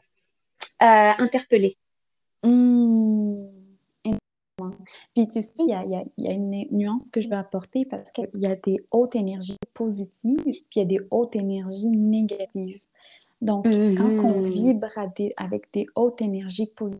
[0.81, 1.77] euh, interpellé.
[2.43, 3.52] Mmh.
[5.15, 5.83] Puis tu sais, il y a,
[6.17, 9.57] y a, une nuance que je veux apporter parce qu'il y a des hautes énergies
[9.73, 12.81] positives, puis il y a des hautes énergies négatives.
[13.41, 14.49] Donc, quand on mmh.
[14.51, 14.97] vibre
[15.37, 16.99] avec des hautes énergies positives,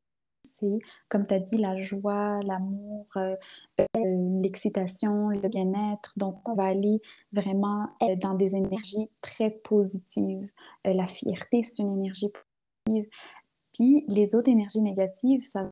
[0.60, 3.36] c'est, comme tu as dit, la joie, l'amour, euh,
[3.80, 3.86] euh,
[4.42, 6.14] l'excitation, le bien-être.
[6.18, 10.50] Donc, on va aller vraiment euh, dans des énergies très positives.
[10.84, 12.30] la fierté, c'est une énergie
[12.86, 13.10] positive.
[13.74, 15.70] Puis, les autres énergies négatives, ça va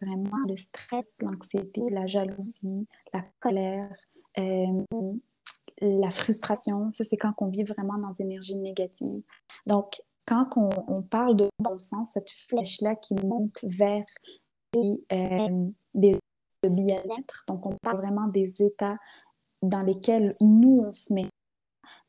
[0.00, 3.90] vraiment le stress, l'anxiété, la jalousie, la colère,
[4.36, 6.90] la frustration.
[6.90, 9.22] Ça, c'est quand on vit vraiment dans des énergies négatives.
[9.66, 14.04] Donc, quand on, parle de bon sens, cette flèche-là qui monte vers
[14.76, 16.18] euh, des
[16.62, 18.98] de bien-être, donc on parle vraiment des états
[19.62, 21.28] dans lesquels nous, on se met.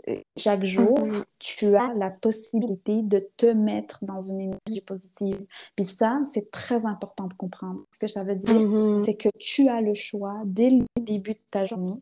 [0.07, 1.23] Euh, chaque jour, mm-hmm.
[1.39, 5.45] tu as la possibilité de te mettre dans une énergie positive.
[5.75, 7.81] Puis ça, c'est très important de comprendre.
[7.93, 9.05] Ce que ça veut dire, mm-hmm.
[9.05, 11.99] c'est que tu as le choix dès le début de ta journée.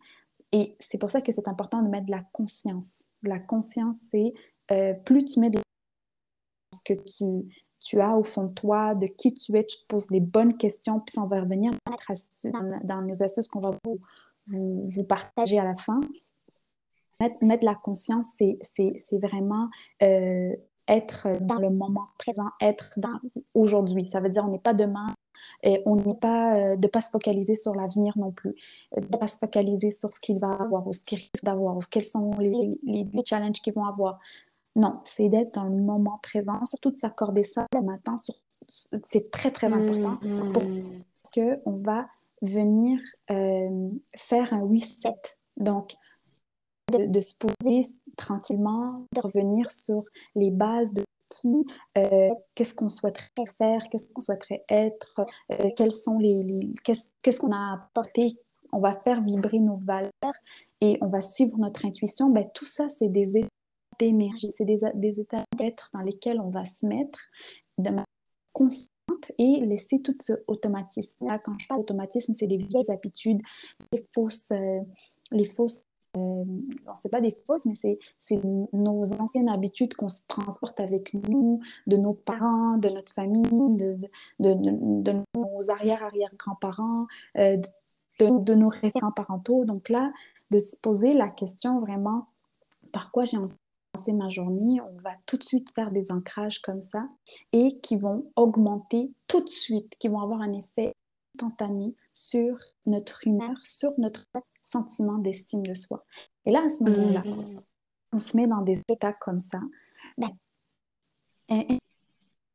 [0.51, 3.05] Et c'est pour ça que c'est important de mettre de la conscience.
[3.21, 4.33] La conscience, c'est
[4.71, 5.59] euh, plus tu mets de
[6.85, 7.47] que tu,
[7.79, 10.57] tu as au fond de toi, de qui tu es, tu te poses les bonnes
[10.57, 11.71] questions, puis on va revenir
[12.83, 13.99] dans, nos astuces qu'on va vous,
[14.47, 15.99] vous, partager à la fin.
[17.19, 18.27] Mettre, mettre la conscience,
[18.61, 19.69] c'est vraiment
[20.01, 20.55] euh,
[20.87, 23.19] être dans le moment présent, être dans
[23.53, 24.05] aujourd'hui.
[24.05, 25.07] Ça veut dire on n'est pas demain,
[25.63, 28.55] et on n'est pas euh, de pas se focaliser sur l'avenir non plus,
[28.95, 31.77] de ne pas se focaliser sur ce qu'il va avoir ou ce qu'il risque d'avoir,
[31.77, 34.19] ou quels sont les, les, les challenges qu'ils vont avoir.
[34.75, 38.15] Non, c'est d'être dans le moment présent, surtout de s'accorder ça le matin.
[39.03, 40.53] C'est très, très important mm-hmm.
[40.53, 42.07] parce qu'on va
[42.41, 42.99] venir
[43.31, 45.19] euh, faire un reset.
[45.57, 45.95] Donc,
[46.89, 50.03] de, se poser tranquillement, de revenir sur
[50.35, 51.65] les bases de qui,
[51.97, 55.21] euh, qu'est-ce qu'on souhaiterait faire, qu'est-ce qu'on souhaiterait être,
[55.51, 58.37] euh, quels sont les, qu'est-ce qu'on a apporté,
[58.71, 60.11] on va faire vibrer nos valeurs
[60.81, 62.29] et on va suivre notre intuition.
[62.29, 63.45] Ben, tout ça, c'est des
[63.99, 64.51] d'énergie.
[64.55, 67.19] C'est des, états d'être dans lesquels on va se mettre
[67.77, 68.05] de manière
[68.53, 68.89] constante
[69.37, 71.27] et laisser tout ce automatisme.
[71.43, 73.41] Quand je parle d'automatisme, c'est des vieilles habitudes,
[73.91, 74.79] les fausses, euh,
[75.31, 75.85] les fausses
[76.17, 76.43] euh,
[76.95, 81.97] c'est pas des fausses, mais c'est nos anciennes habitudes qu'on se transporte avec nous, de
[81.97, 83.43] nos parents, de notre famille,
[83.77, 83.97] de,
[84.39, 84.53] de,
[85.01, 87.57] de, nos arrière-arrière-grands-parents, euh,
[88.19, 89.65] de, nos référents parentaux.
[89.65, 90.11] Donc là,
[90.51, 92.25] de se poser la question vraiment,
[92.91, 93.53] par quoi j'ai envie
[94.13, 97.07] ma journée, on va tout de suite faire des ancrages comme ça
[97.51, 100.93] et qui vont augmenter tout de suite, qui vont avoir un effet
[101.35, 104.25] instantané sur notre humeur, sur notre
[104.69, 106.05] sentiment d'estime de soi.
[106.45, 107.61] Et là, à ce moment-là, mmh.
[108.13, 109.59] on se met dans des états comme ça.
[110.17, 110.29] Ben,
[111.49, 111.79] on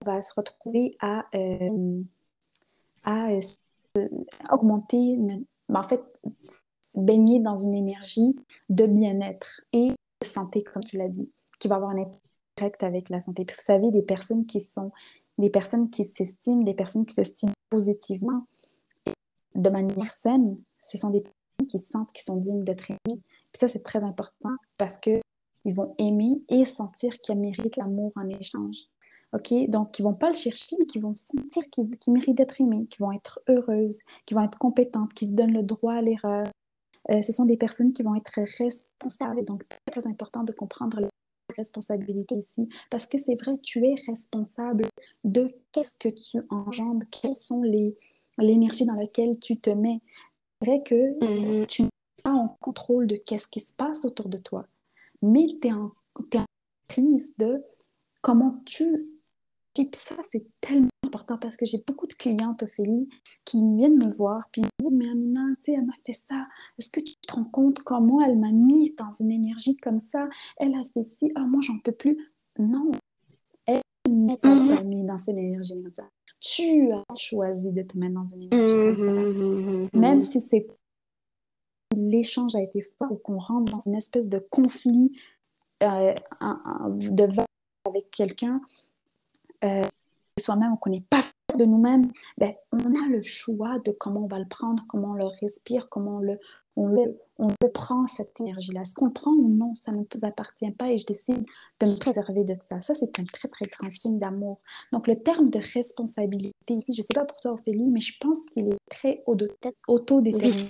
[0.04, 2.02] va se retrouver à, euh,
[3.04, 4.08] à euh,
[4.50, 6.02] augmenter, ben, en fait,
[6.82, 8.36] se baigner dans une énergie
[8.68, 12.20] de bien-être et de santé, comme tu l'as dit qui va avoir un impact
[12.56, 13.44] direct avec la santé.
[13.44, 14.92] Puis vous savez, des personnes qui sont
[15.38, 18.46] des personnes qui s'estiment, des personnes qui s'estiment positivement,
[19.54, 22.98] de manière saine, ce sont des personnes qui sentent qu'ils sont dignes d'être aimés.
[23.06, 25.22] Puis ça, c'est très important parce qu'ils
[25.64, 28.76] vont aimer et sentir qu'ils méritent l'amour en échange.
[29.32, 29.52] OK?
[29.68, 33.04] Donc, ils vont pas le chercher, mais qu'ils vont sentir qu'ils méritent d'être aimés, qu'ils
[33.04, 36.46] vont être heureuses, qu'ils vont être compétentes, qu'ils se donnent le droit à l'erreur.
[37.10, 39.44] Euh, ce sont des personnes qui vont être responsables.
[39.44, 41.08] Donc, très, très important de comprendre la
[41.56, 42.68] responsabilité ici.
[42.90, 44.86] Parce que c'est vrai, tu es responsable
[45.24, 47.96] de qu'est-ce que tu engendres, quelles sont les
[48.38, 50.00] l'énergie dans laquelle tu te mets.
[50.64, 51.66] Vrai que mm-hmm.
[51.66, 51.88] tu n'es
[52.22, 54.66] pas en contrôle de qu'est-ce qui se passe autour de toi,
[55.20, 55.92] mais tu es en,
[56.88, 57.62] crise de
[58.22, 59.08] comment tu
[59.74, 63.08] puis ça, c'est tellement important parce que j'ai beaucoup de clientes, Ophélie,
[63.44, 66.46] qui viennent me voir, puis me disent, mais Amina, tu sais, elle m'a fait ça.
[66.78, 70.28] Est-ce que tu te rends compte comment elle m'a mis dans une énergie comme ça?
[70.58, 72.30] Elle a fait ci, ah, moi, j'en peux plus.
[72.56, 72.92] Non,
[73.66, 74.84] elle n'est pas mm-hmm.
[74.84, 76.08] mis dans cette énergie comme ça.
[76.52, 79.12] Tu as choisi de te mettre dans une énergie comme ça.
[79.12, 79.88] Mm-hmm.
[79.98, 80.66] Même si c'est
[81.96, 85.12] l'échange a été fort ou qu'on rentre dans une espèce de conflit
[85.82, 86.14] euh,
[86.88, 87.28] de
[87.86, 88.60] avec quelqu'un,
[89.64, 89.82] euh,
[90.38, 91.20] soi-même, on ne connaît pas
[91.56, 95.14] de nous-mêmes, ben, on a le choix de comment on va le prendre, comment on
[95.14, 96.38] le respire, comment on le,
[96.76, 98.82] on le, on le prend, cette énergie-là.
[98.82, 101.44] Est-ce qu'on le prend ou non, ça ne nous appartient pas et je décide
[101.80, 102.82] de me préserver de ça.
[102.82, 104.60] Ça, c'est un très, très grand signe d'amour.
[104.92, 108.18] Donc, le terme de responsabilité ici, je ne sais pas pour toi, Ophélie, mais je
[108.18, 109.22] pense qu'il est très
[109.86, 110.68] autodéterminé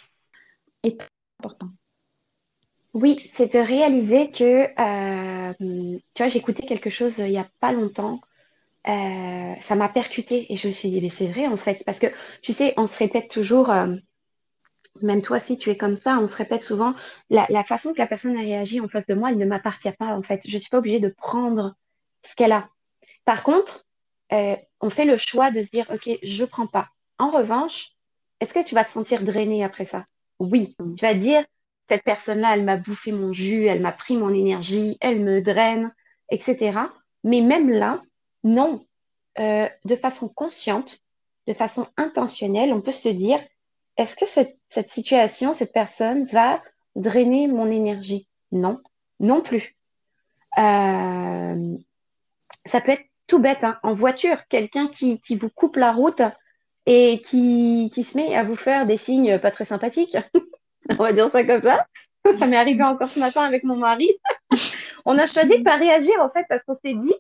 [0.83, 1.09] et très
[1.41, 1.69] important.
[2.93, 7.73] Oui, c'est de réaliser que, euh, tu vois, écouté quelque chose il n'y a pas
[7.73, 8.21] longtemps
[8.87, 11.99] euh, ça m'a percuté et je me suis dit, mais c'est vrai en fait, parce
[11.99, 12.09] que
[12.43, 13.95] tu sais, on se répète toujours, euh,
[15.01, 16.95] même toi si tu es comme ça, on se répète souvent,
[17.31, 20.17] la, façon que la personne a réagi en face de moi, elle ne m'appartient pas
[20.17, 20.43] en fait.
[20.47, 21.75] Je ne suis pas obligée de prendre
[22.25, 22.69] ce qu'elle a.
[23.25, 23.85] Par contre,
[24.33, 26.89] euh, on fait le choix de se dire, ok, je prends pas.
[27.19, 27.91] En revanche,
[28.41, 30.05] est-ce que tu vas te sentir drainé après ça?
[30.39, 30.77] Oui.
[30.79, 31.45] Tu vas dire,
[31.89, 35.95] cette personne-là, elle m'a bouffé mon jus, elle m'a pris mon énergie, elle me draine,
[36.31, 36.79] etc.
[37.23, 38.03] Mais même là,
[38.45, 38.85] non,
[39.41, 41.01] euh, de façon consciente,
[41.49, 43.41] de façon intentionnelle, on peut se dire,
[43.97, 44.59] est-ce que cette,
[44.91, 46.63] situation, cette personne va
[46.95, 48.29] drainer mon énergie?
[48.53, 48.81] Non,
[49.19, 49.77] non plus.
[50.59, 51.77] Euh,
[52.67, 53.79] ça peut être tout bête, hein.
[53.83, 56.23] en voiture, quelqu'un qui, vous coupe la route
[56.87, 60.17] et qui, se met à vous faire des signes pas très sympathiques.
[60.91, 61.87] On va dire ça comme ça.
[62.39, 64.11] Ça m'est arrivé encore ce matin avec mon mari.
[65.05, 67.15] On a choisi de pas réagir en fait parce qu'on s'est dit,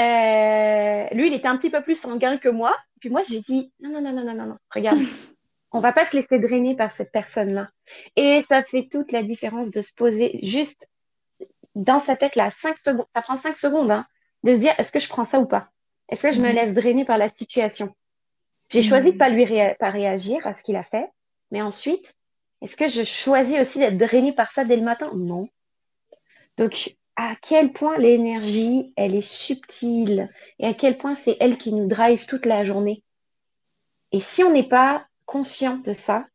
[0.00, 2.76] euh, lui, il était un petit peu plus sanguin que moi.
[3.00, 4.98] Puis moi, je lui ai dit non, non, non, non, non, non, regarde,
[5.72, 7.68] on va pas se laisser drainer par cette personne-là.
[8.16, 10.86] Et ça fait toute la différence de se poser juste
[11.74, 13.06] dans sa tête là, 5 secondes.
[13.14, 14.06] Ça prend 5 secondes hein,
[14.44, 15.68] de se dire est-ce que je prends ça ou pas?
[16.08, 16.54] Est-ce que je me mhm.
[16.54, 17.94] laisse drainer par la situation?
[18.70, 19.18] J'ai choisi de mhm.
[19.18, 19.46] pas lui
[19.78, 21.08] pas réagir à ce qu'il a fait,
[21.50, 22.14] mais ensuite,
[22.62, 25.10] est-ce que je choisis aussi d'être drainée par ça dès le matin?
[25.14, 25.48] Non.
[26.56, 31.72] Donc, à quel point l'énergie, elle est subtile et à quel point c'est elle qui
[31.72, 33.02] nous drive toute la journée.
[34.12, 36.26] Et si on n'est pas conscient de ça,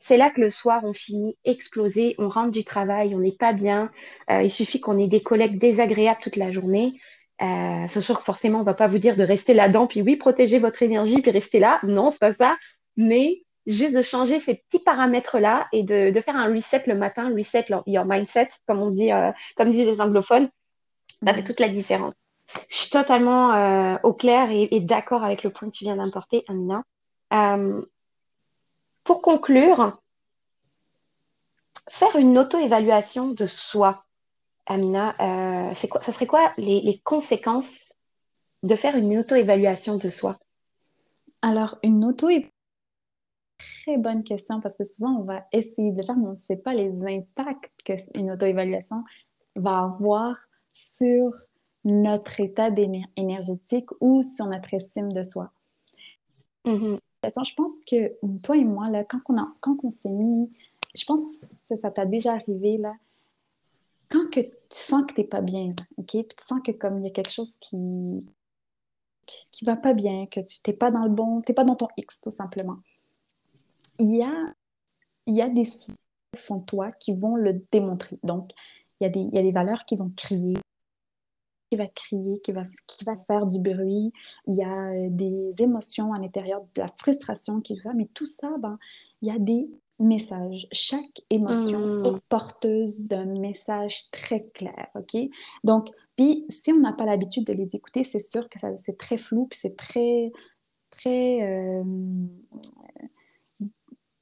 [0.00, 3.52] c'est là que le soir, on finit explosé, on rentre du travail, on n'est pas
[3.52, 3.90] bien.
[4.30, 6.94] Euh, il suffit qu'on ait des collègues désagréables toute la journée.
[7.40, 10.58] Euh, que forcément, on ne va pas vous dire de rester là-dedans, puis oui, protéger
[10.58, 11.80] votre énergie, puis rester là.
[11.84, 12.56] Non, c'est pas ça.
[12.96, 17.66] Mais juste de changer ces petits paramètres-là et de, faire un reset le matin, reset
[17.86, 20.48] your mindset, comme on dit, euh, comme disent les anglophones,
[21.24, 22.14] ça fait toute la différence.
[22.68, 26.44] Je suis totalement euh, au clair et, d'accord avec le point que tu viens d'importer,
[26.48, 26.82] Amina.
[27.32, 27.82] Euh,
[29.04, 29.98] pour conclure,
[31.88, 34.04] faire une auto-évaluation de soi,
[34.66, 35.14] Amina,
[35.74, 37.92] c'est quoi, ça serait quoi les, les conséquences
[38.62, 40.38] de faire une auto-évaluation de soi?
[41.42, 42.52] Alors, une auto-évaluation,
[43.84, 46.56] très bonne question parce que souvent, on va essayer de faire, mais on ne sait
[46.56, 49.04] pas les impacts qu'une auto-évaluation
[49.56, 50.36] va avoir
[50.70, 51.32] sur
[51.84, 52.68] notre état
[53.16, 55.50] énergétique ou sur notre estime de soi.
[56.64, 56.98] Mm-hmm.
[57.24, 58.12] Je pense que
[58.44, 60.50] toi et moi, là, quand on, quand on s'est mis,
[60.94, 61.20] je pense
[61.68, 62.94] que ça t'a déjà arrivé, là,
[64.08, 66.10] quand que tu sens que tu n'es pas bien, OK?
[66.10, 68.24] Puis tu sens que comme il y a quelque chose qui
[69.52, 71.76] qui va pas bien, que tu n'es pas dans le bon, tu n'es pas dans
[71.76, 72.78] ton X, tout simplement
[74.02, 74.54] il y a,
[75.26, 75.94] il y a des signes
[76.50, 78.18] en toi qui vont le démontrer.
[78.24, 78.50] Donc,
[79.00, 80.56] il y, a des, il y a des valeurs qui vont crier,
[81.70, 84.12] qui va crier, qui va, qui va faire du bruit.
[84.46, 88.26] Il y a euh, des émotions à l'intérieur, de la frustration qui va, mais tout
[88.26, 88.78] ça, ben,
[89.20, 89.68] il y a des
[90.00, 90.66] messages.
[90.72, 92.06] Chaque émotion mmh.
[92.06, 95.16] est porteuse d'un message très clair, OK?
[95.62, 99.16] Donc, puis si on n'a pas l'habitude de les écouter, c'est sûr que c'est très
[99.16, 100.32] flou, puis c'est très,
[100.90, 101.42] très...
[101.42, 101.84] Euh,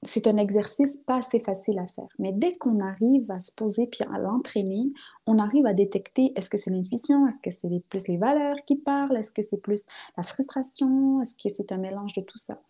[0.03, 2.09] c'est un exercice pas assez facile à faire.
[2.19, 4.93] Mais dès qu'on arrive à se poser puis à l'entraîner,
[5.27, 8.77] on arrive à détecter est-ce que c'est l'intuition, est-ce que c'est plus les valeurs qui
[8.77, 9.85] parlent, est-ce que c'est plus
[10.17, 12.61] la frustration, est-ce que c'est un mélange de tout ça.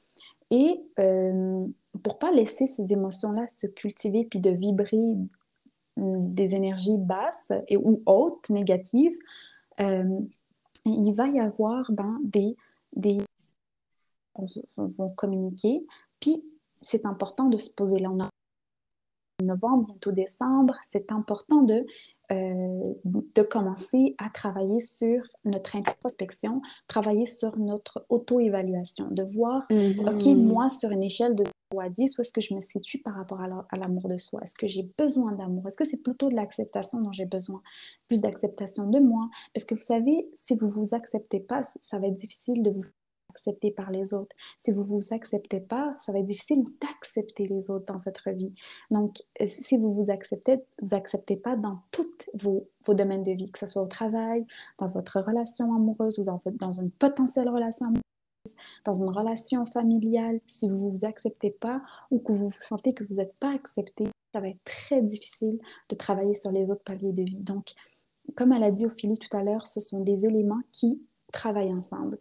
[0.50, 1.64] Et euh,
[2.02, 5.14] pour pas laisser ces émotions-là se cultiver puis de vibrer
[5.96, 9.16] des énergies basses et, ou hautes, négatives,
[9.80, 10.20] euh,
[10.84, 12.56] il va y avoir ben, des,
[12.96, 13.18] des
[14.76, 15.84] vont communiquer.
[16.18, 16.42] Puis
[16.82, 18.10] c'est important de se poser là.
[18.10, 18.30] On a
[19.42, 21.86] novembre, bientôt décembre, c'est important de,
[22.30, 30.14] euh, de commencer à travailler sur notre introspection, travailler sur notre auto-évaluation, de voir, mm-hmm.
[30.14, 32.98] OK, moi, sur une échelle de 0 à 10, où est-ce que je me situe
[32.98, 34.40] par rapport à l'amour de soi?
[34.42, 35.66] Est-ce que j'ai besoin d'amour?
[35.66, 37.62] Est-ce que c'est plutôt de l'acceptation dont j'ai besoin?
[38.08, 39.28] Plus d'acceptation de moi?
[39.54, 42.70] Parce que vous savez, si vous ne vous acceptez pas, ça va être difficile de
[42.70, 42.84] vous
[43.40, 44.34] accepté par les autres.
[44.58, 48.30] Si vous ne vous acceptez pas, ça va être difficile d'accepter les autres dans votre
[48.30, 48.52] vie.
[48.90, 53.50] Donc, euh, si vous vous acceptez, vous acceptez pas dans tous vos, domaines de vie,
[53.50, 54.44] que ce soit au travail,
[54.78, 60.40] dans votre relation amoureuse ou dans, dans une potentielle relation amoureuse, dans une relation familiale,
[60.48, 64.04] si vous ne vous acceptez pas ou que vous sentez que vous n'êtes pas accepté,
[64.34, 67.36] ça va être très difficile de travailler sur les autres paliers de vie.
[67.36, 67.74] Donc,
[68.36, 71.00] comme elle a dit Ophélie tout à l'heure, ce sont des éléments qui
[71.32, 72.18] travaillent ensemble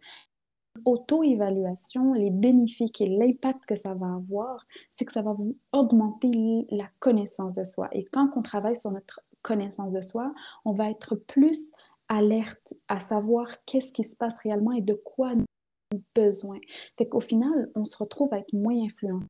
[0.84, 6.66] auto-évaluation, les bénéfices et l'impact que ça va avoir, c'est que ça va vous augmenter
[6.70, 7.88] la connaissance de soi.
[7.92, 10.32] Et quand on travaille sur notre connaissance de soi,
[10.64, 11.72] on va être plus
[12.08, 15.44] alerte à savoir qu'est-ce qui se passe réellement et de quoi nous
[15.92, 16.58] avons besoin.
[16.98, 19.26] Fait qu'au final, on se retrouve à être moins influencé.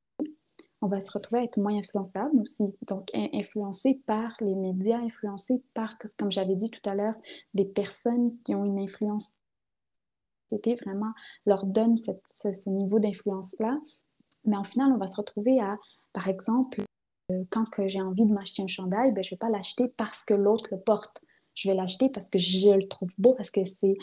[0.83, 2.64] On va se retrouver à être moins influençable aussi.
[2.88, 7.16] Donc, influencé par les médias, influencé par, comme j'avais dit tout à l'heure,
[7.53, 9.33] des personnes qui ont une influence
[10.82, 11.12] vraiment
[11.46, 12.10] leur donne ce,
[12.68, 13.78] niveau d'influence-là.
[14.44, 15.76] Mais en final, on va se retrouver à,
[16.12, 16.82] par exemple,
[17.30, 20.24] euh, quand j'ai envie de m'acheter un chandail, ben, je ne vais pas l'acheter parce
[20.24, 21.22] que l'autre le porte.
[21.54, 23.96] Je vais l'acheter parce que je le trouve beau, parce que c'est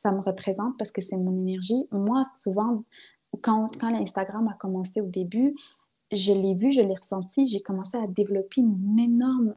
[0.00, 1.88] ça me représente, parce que c'est mon énergie.
[1.90, 2.84] Moi, souvent,
[3.42, 5.56] quand, quand l'Instagram a commencé au début,
[6.12, 9.54] je l'ai vu, je l'ai ressenti, j'ai commencé à développer une énorme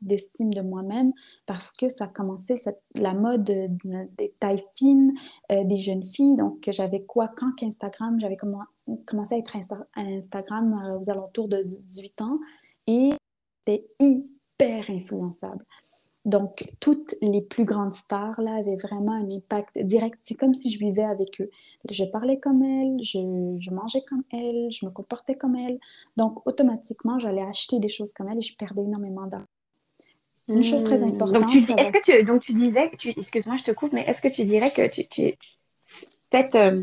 [0.00, 1.12] d'estime de moi-même
[1.46, 2.56] parce que ça commençait
[2.94, 5.12] la mode des tailles fines
[5.52, 6.36] euh, des jeunes filles.
[6.36, 8.36] Donc, j'avais quoi quand qu'Instagram, j'avais
[9.06, 12.38] commencé à être à Instagram euh, aux alentours de 18 ans
[12.86, 13.10] et
[13.66, 15.64] c'était hyper influençable.
[16.24, 20.18] Donc, toutes les plus grandes stars là avaient vraiment un impact direct.
[20.20, 21.48] C'est comme si je vivais avec eux.
[21.90, 25.78] Je parlais comme elles, je, je mangeais comme elles, je me comportais comme elles.
[26.18, 29.46] Donc, automatiquement, j'allais acheter des choses comme elles et je perdais énormément d'argent.
[30.48, 31.08] Une chose très hmm.
[31.08, 31.42] importante.
[31.42, 34.22] Donc tu, est-ce que tu, donc tu disais, tu, excuse-moi, je te coupe, mais est-ce
[34.22, 35.34] que tu dirais que tu, tu
[36.32, 36.82] cette, euh,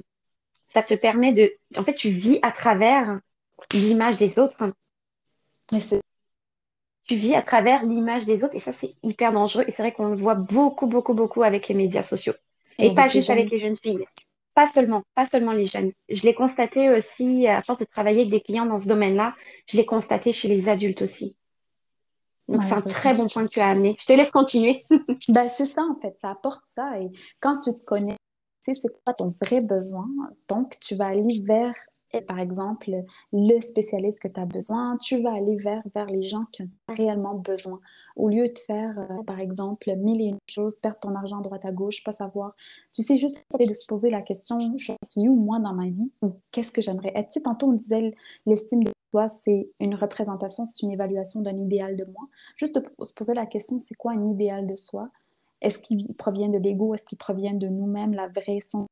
[0.73, 3.19] ça te permet de, en fait, tu vis à travers
[3.73, 4.71] l'image des autres.
[5.71, 6.01] Mais c'est...
[7.07, 9.91] Tu vis à travers l'image des autres et ça c'est hyper dangereux et c'est vrai
[9.91, 12.33] qu'on le voit beaucoup, beaucoup, beaucoup avec les médias sociaux
[12.79, 14.05] et, pas juste avec les jeunes filles.
[14.55, 15.91] Pas seulement, pas seulement les jeunes.
[16.09, 19.35] Je l'ai constaté aussi à force de travailler avec des clients dans ce domaine-là.
[19.69, 21.35] Je l'ai constaté chez les adultes aussi.
[22.47, 23.95] Donc, c'est un très bon point que tu as amené.
[23.99, 24.85] Je te laisse continuer.
[25.29, 26.17] ben, c'est ça, en fait.
[26.19, 26.99] Ça apporte ça.
[26.99, 28.17] Et quand tu te connais,
[28.63, 30.07] tu sais, c'est quoi ton vrai besoin?
[30.47, 31.73] Donc, tu vas aller vers
[32.21, 32.91] par exemple,
[33.33, 36.69] le spécialiste que tu as besoin, tu vas aller vers, vers les gens qui ont
[36.87, 37.79] réellement besoin.
[38.15, 41.65] Au lieu de faire, euh, par exemple, mille et une choses, perdre ton argent droite
[41.65, 42.55] à gauche, pas savoir.
[42.93, 46.11] Tu sais, juste de se poser la question, je suis où moi dans ma vie?
[46.21, 47.11] Ou qu'est-ce que j'aimerais?
[47.15, 47.29] Être.
[47.29, 48.13] Tu sais, tantôt on disait
[48.45, 48.91] l'estime de
[49.27, 52.27] c'est une représentation, c'est une évaluation d'un idéal de moi.
[52.55, 55.09] Juste de se poser la question, c'est quoi un idéal de soi?
[55.61, 56.93] Est-ce qu'il provient de l'ego?
[56.93, 58.87] Est-ce qu'il provient de nous-mêmes, la vraie sens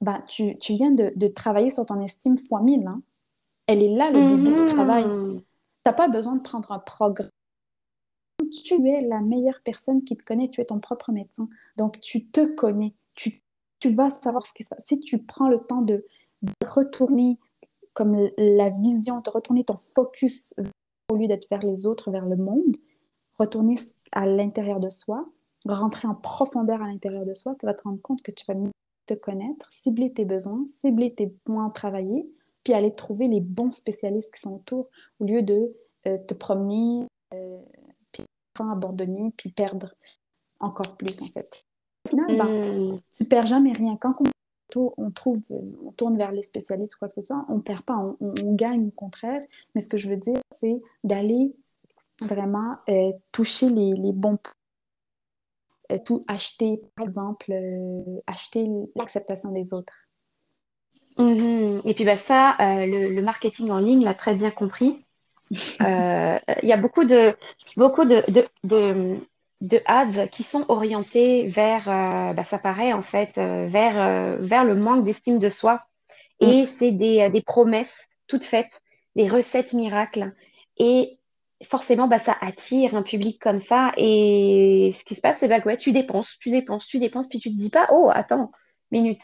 [0.00, 2.86] ben, tu, tu viens de, de, travailler sur ton estime fois mille.
[2.86, 3.00] Hein?
[3.66, 5.04] Elle est là, le début du travail.
[5.04, 5.38] Mm-hmm.
[5.38, 5.44] Tu
[5.86, 7.30] n'as pas besoin de prendre un programme.
[8.52, 11.48] Tu es la meilleure personne qui te connaît, tu es ton propre médecin.
[11.78, 12.92] Donc, tu te connais.
[13.14, 13.40] Tu,
[13.80, 14.84] tu vas savoir ce qui se passe.
[14.86, 16.04] Si tu prends le temps de,
[16.42, 17.38] de retourner
[17.94, 20.54] comme la vision, de retourner ton focus
[21.10, 22.76] au lieu d'être vers les autres, vers le monde,
[23.38, 23.76] retourner
[24.12, 25.26] à l'intérieur de soi,
[25.66, 28.54] rentrer en profondeur à l'intérieur de soi, tu vas te rendre compte que tu vas
[29.06, 32.28] te connaître, cibler tes besoins, cibler tes points travailler,
[32.62, 34.88] puis aller trouver les bons spécialistes qui sont autour,
[35.20, 35.74] au lieu de
[36.06, 37.60] euh, te promener, euh,
[38.12, 38.24] puis
[38.58, 39.94] abandonner, puis perdre
[40.60, 41.64] encore plus, en fait.
[42.06, 43.00] Au final, ben, hmm.
[43.12, 43.96] tu perds jamais rien.
[43.96, 44.24] Quand on,
[44.68, 48.54] trouve, on tourne vers les spécialistes ou quoi que ce soit, on perd pas, on,
[48.54, 49.40] gagne au contraire.
[49.74, 51.54] Mais ce que je veux dire, c'est d'aller
[52.20, 54.52] vraiment euh, toucher les, bons points
[56.04, 60.08] tout acheter, par exemple, euh, acheter l'acceptation des autres.
[61.18, 61.82] Mhm.
[61.84, 65.04] Et puis bah, ça, euh, le, marketing en ligne l'a très bien compris.
[65.82, 67.36] Euh, Il y a beaucoup de,
[67.76, 68.24] beaucoup de,
[69.64, 74.36] de ads qui sont orientés vers, euh, bah, ça paraît en fait, euh, vers, euh,
[74.38, 75.82] vers le manque d'estime de soi.
[76.40, 76.46] Mm.
[76.46, 78.82] Et c'est des, des promesses toutes faites,
[79.16, 80.34] des recettes miracles.
[80.76, 81.18] Et
[81.66, 83.92] forcément, bah, ça attire un public comme ça.
[83.96, 87.28] Et ce qui se passe, c'est bah, que ouais, tu dépenses, tu dépenses, tu dépenses,
[87.28, 88.52] puis tu te dis pas, oh, attends,
[88.90, 89.22] minute,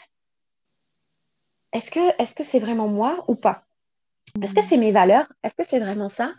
[1.75, 3.65] est-ce que, est-ce que c'est vraiment moi ou pas?
[4.43, 4.69] Est-ce que Mm.
[4.69, 5.31] c'est mes valeurs?
[5.43, 6.33] Est-ce que c'est vraiment ça?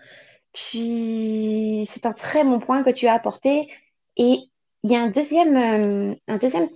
[0.53, 3.69] Puis, c'est un très bon point que tu as apporté.
[4.17, 4.51] Et
[4.83, 6.69] il y a un deuxième, euh, un deuxième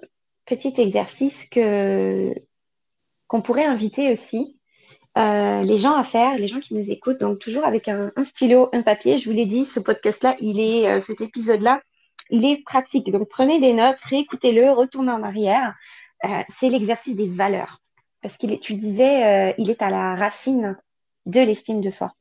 [0.45, 2.33] petit exercice que,
[3.27, 4.59] qu'on pourrait inviter aussi
[5.17, 7.19] euh, les gens à faire, les gens qui nous écoutent.
[7.19, 9.17] Donc, toujours avec un, stylo, un papier.
[9.17, 11.81] Je vous l'ai dit, ce podcast-là, il est, euh, cet épisode-là,
[12.29, 13.11] il est pratique.
[13.11, 15.75] Donc, prenez des notes, réécoutez-le, retournez en arrière.
[16.59, 17.81] C'est l'exercice des valeurs.
[18.21, 20.75] Parce est, tu disais, il est à la racine
[21.27, 22.13] de l'estime de soi.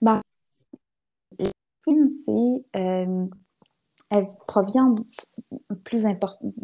[0.00, 0.22] Ben,
[1.86, 3.26] l'estime, c'est, euh,
[4.10, 4.94] elle provient
[5.84, 6.04] plus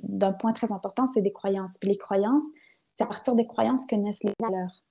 [0.03, 1.79] d'un point très important, c'est des croyances.
[1.79, 2.43] Puis les croyances,
[2.95, 4.83] c'est à partir des croyances que naissent les valeurs.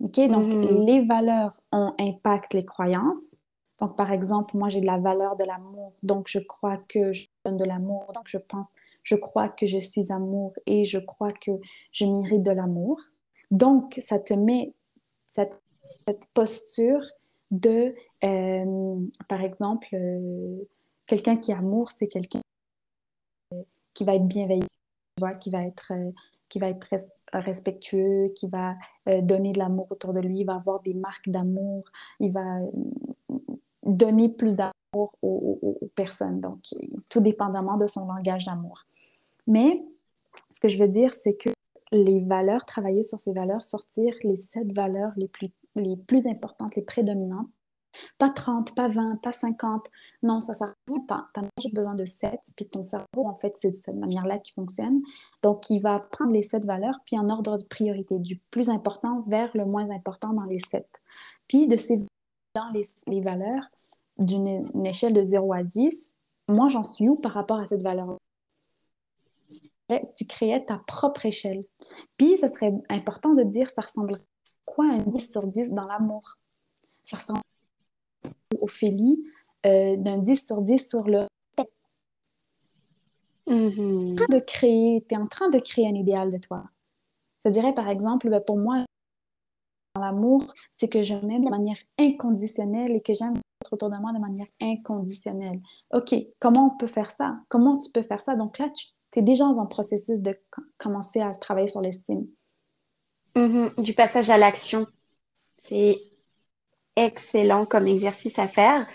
[0.00, 0.20] OK?
[0.30, 0.86] Donc, Mhm.
[0.86, 3.36] les valeurs ont impact les croyances.
[3.80, 5.92] Donc, par exemple, moi, j'ai de la valeur de l'amour.
[6.02, 8.10] Donc, je crois que je donne de l'amour.
[8.14, 8.68] Donc, je pense,
[9.02, 11.52] je crois que je suis amour et je crois que
[11.92, 13.00] je mérite de l'amour.
[13.50, 14.74] Donc, ça te met
[15.34, 15.60] cette,
[16.06, 17.02] cette posture
[17.50, 17.94] de,
[18.24, 18.96] euh,
[19.28, 20.58] par exemple, euh,
[21.06, 22.40] quelqu'un qui amour, c'est quelqu'un
[23.94, 24.66] qui va être bienveillant,
[25.40, 26.10] qui va être, euh,
[26.48, 28.74] qui va être res- respectueux, qui va
[29.08, 31.84] euh, donner de l'amour autour de lui, il va avoir des marques d'amour,
[32.20, 33.38] il va euh,
[33.84, 36.60] donner plus d'amour aux- aux personnes, donc
[37.08, 38.84] tout dépendamment de son langage d'amour.
[39.46, 39.82] Mais
[40.50, 41.50] ce que je veux dire, c'est que
[41.90, 46.76] les valeurs, travailler sur ces valeurs, sortir les sept valeurs les plus, les plus importantes,
[46.76, 47.48] les prédominantes,
[48.18, 49.86] pas 30, pas 20, pas 50.
[50.22, 51.28] Non, ça ne sert à rien.
[51.34, 52.40] Tu as juste besoin de 7.
[52.56, 55.00] Puis ton cerveau, en fait, c'est de cette manière-là qui fonctionne.
[55.42, 59.24] Donc, il va prendre les 7 valeurs, puis en ordre de priorité, du plus important
[59.26, 60.86] vers le moins important dans les 7.
[61.48, 62.06] Puis de ces
[62.54, 63.64] dans les, les valeurs,
[64.18, 66.12] d'une une échelle de 0 à 10,
[66.48, 68.18] moi, j'en suis où par rapport à cette valeur
[70.16, 71.64] Tu créais ta propre échelle.
[72.16, 74.18] Puis, ça serait important de dire, ça ressemble à
[74.78, 76.34] quoi un 10 sur 10 dans l'amour?
[77.04, 77.40] Ça ressemble
[78.60, 79.24] Ophélie
[79.66, 81.26] euh, d'un 10 sur 10 sur le
[83.48, 84.16] Mhm.
[84.30, 86.64] de créer, tu es en train de créer un idéal de toi.
[87.44, 88.84] Ça dirait par exemple, ben, pour moi,
[89.94, 93.96] dans l'amour, c'est que je m'aime de manière inconditionnelle et que j'aime être autour de
[93.96, 95.60] moi de manière inconditionnelle.
[95.94, 97.40] OK, comment on peut faire ça?
[97.48, 98.36] Comment tu peux faire ça?
[98.36, 98.86] Donc là, tu
[99.18, 102.28] es déjà dans un processus de co- commencer à travailler sur l'estime.
[103.38, 103.72] Mhm.
[103.78, 104.86] Du passage à l'action.
[105.68, 106.00] C'est
[106.96, 108.86] excellent comme exercice à faire.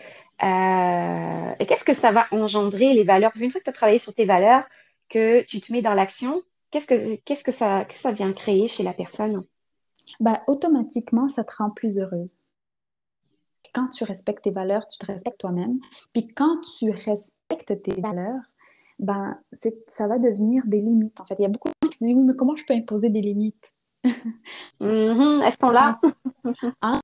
[0.43, 3.31] Euh, et qu'est-ce que ça va engendrer, les valeurs?
[3.31, 4.65] Qu'une fois que tu as travaillé sur tes valeurs,
[5.09, 6.41] que tu te mets dans l'action,
[6.71, 6.87] qu'est-ce
[7.43, 9.45] que, ça, vient créer chez la personne?
[10.19, 12.35] Ben, automatiquement, ça te rend plus heureuse.
[13.73, 15.79] Quand tu respectes tes valeurs, tu te respectes toi-même.
[16.11, 18.41] Puis quand tu respectes tes valeurs,
[18.99, 19.39] ben,
[19.87, 21.21] ça va devenir des limites.
[21.21, 22.65] En fait, il y a beaucoup de gens qui se disent, oui, mais comment je
[22.65, 23.73] peux imposer des limites?
[24.79, 25.41] Mhm.
[25.43, 25.91] Elles sont là.
[26.81, 26.99] hein?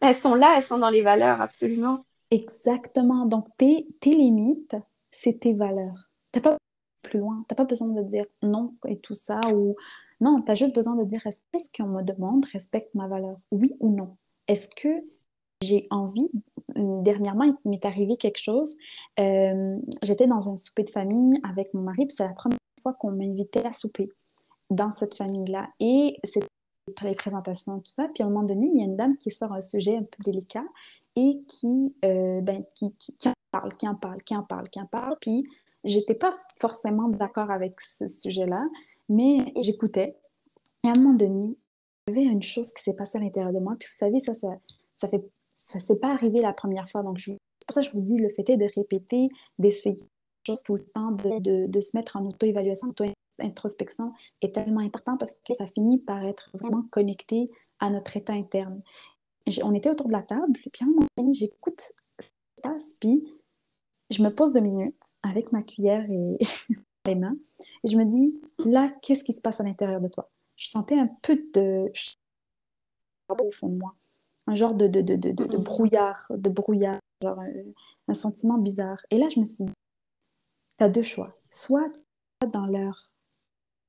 [0.00, 2.04] Elles sont là, elles sont dans les valeurs, absolument.
[2.30, 3.26] Exactement.
[3.26, 4.76] Donc, tes, tes limites,
[5.10, 6.10] c'est tes valeurs.
[6.32, 6.56] T'as pas
[7.02, 7.44] plus loin.
[7.46, 9.76] T'as pas besoin de dire non et tout ça ou
[10.22, 13.08] non, tu as juste besoin de dire est-ce que ce qu'on me demande respecte ma
[13.08, 13.36] valeur?
[13.50, 14.16] Oui ou non?
[14.46, 14.88] Est-ce que
[15.62, 16.30] j'ai envie?
[16.76, 18.76] Dernièrement, il m'est arrivé quelque chose.
[19.18, 22.92] Euh, j'étais dans un souper de famille avec mon mari, puis c'est la première fois
[22.94, 24.10] qu'on m'invitait à souper
[24.72, 25.68] dans cette famille-là.
[25.80, 26.48] Et c'était
[27.02, 28.08] les présentations, tout ça.
[28.14, 30.02] Puis à un moment donné, il y a une dame qui sort un sujet un
[30.02, 30.64] peu délicat
[31.16, 34.68] et qui, euh, ben, qui, qui, qui en parle, qui en parle, qui en parle,
[34.68, 35.16] qui en parle.
[35.20, 35.46] Puis
[35.84, 38.64] j'étais pas forcément d'accord avec ce sujet-là,
[39.08, 40.16] mais j'écoutais.
[40.84, 41.56] Et à un moment donné,
[42.06, 43.76] il y avait une chose qui s'est passée à l'intérieur de moi.
[43.78, 44.48] Puis vous savez, ça, ça,
[44.94, 47.02] ça fait, ça s'est pas arrivé la première fois.
[47.02, 50.52] Donc c'est pour ça que je vous dis, le fait est de répéter, d'essayer des
[50.52, 52.88] choses tout le temps, de, de, se mettre en auto-évaluation,
[53.38, 58.32] auto-introspection est tellement important parce que ça finit par être vraiment connecté à notre état
[58.32, 58.82] interne.
[59.64, 61.80] On était autour de la table, puis à un moment donné, j'écoute
[62.20, 63.24] ce qui se passe, puis
[64.10, 66.38] je me pose deux minutes avec ma cuillère et
[67.06, 67.36] les mains,
[67.82, 70.30] et je me dis, là, qu'est-ce qui se passe à l'intérieur de toi?
[70.56, 71.90] Je sentais un peu de...
[73.28, 73.94] au fond de moi.
[74.46, 75.62] Un genre de, de, de, de, de- de Mhm.
[75.64, 77.50] brouillard, de brouillard, genre un,
[78.08, 79.00] un sentiment bizarre.
[79.10, 79.72] Et là, je me suis dit,
[80.78, 81.36] tu as deux choix.
[81.50, 82.02] Soit tu
[82.42, 83.10] vas dans leur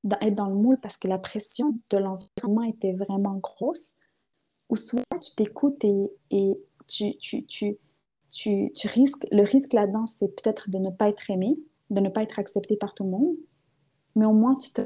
[0.04, 3.96] d'être dans le moule parce que la pression de l'environnement était vraiment grosse,
[4.68, 7.78] ou souvent tu t'écoutes et, et tu, tu, tu,
[8.30, 11.58] tu, tu risques, le risque là-dedans, c'est peut-être de ne pas être aimé,
[11.90, 13.36] de ne pas être accepté par tout le monde,
[14.14, 14.82] mais au moins tu te...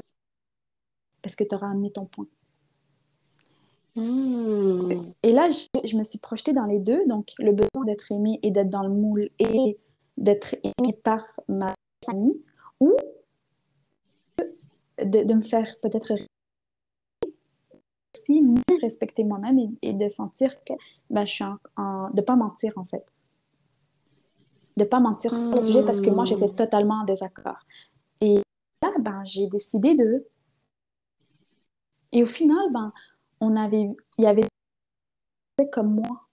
[1.21, 2.27] parce que tu auras amené ton point.
[3.95, 5.11] Hmm.
[5.23, 8.39] Et là, je, je, me suis projetée dans les deux, donc le besoin d'être aimé
[8.43, 9.77] et d'être dans le moule et
[10.17, 11.73] d'être aimé par ma
[12.05, 12.41] famille,
[12.79, 12.91] ou
[15.05, 16.13] de, de me faire peut-être
[18.15, 20.73] aussi me respecter moi-même et, et, de sentir que
[21.09, 23.05] ben, je suis en, en, de pas mentir en fait.
[24.77, 27.59] De pas mentir sur le sujet parce que moi j'étais totalement en désaccord.
[28.21, 28.41] Et
[28.81, 30.27] là ben j'ai décidé de
[32.11, 32.91] et au final ben
[33.41, 34.47] on avait il y avait
[35.71, 36.27] comme moi.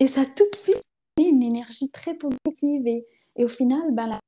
[0.00, 0.82] Et ça a tout de suite
[1.18, 4.21] une énergie très positive et, et au final ben la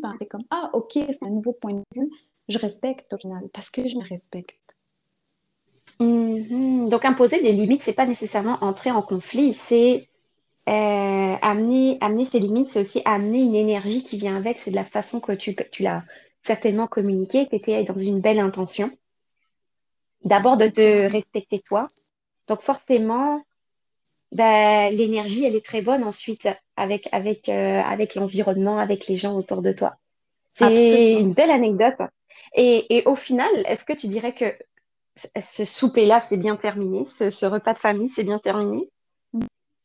[0.00, 2.10] ben, c'est comme ah ok c'est un nouveau point de vue
[2.48, 4.58] je respecte au final parce que je me respecte.
[6.00, 6.88] Mm-hmm.
[6.88, 10.08] donc imposer des limites c'est pas nécessairement entrer en conflit c'est
[10.68, 14.76] euh, amener amener ses limites c'est aussi amener une énergie qui vient avec c'est de
[14.76, 16.02] la façon que tu, tu l'as
[16.42, 18.90] certainement communiqué que tu étais dans une belle intention.
[20.24, 21.88] D'abord de te respecter toi.
[22.48, 23.42] Donc forcément
[24.30, 26.46] ben, l'énergie, elle est très bonne ensuite
[26.82, 29.94] avec, avec, euh, avec l'environnement, avec les gens autour de toi.
[30.58, 31.94] C'est une belle anecdote.
[32.54, 34.52] Et, et au final, est-ce que tu dirais que
[35.42, 37.04] ce souper-là, c'est bien terminé?
[37.04, 38.90] Ce, ce, repas de famille, c'est bien terminé?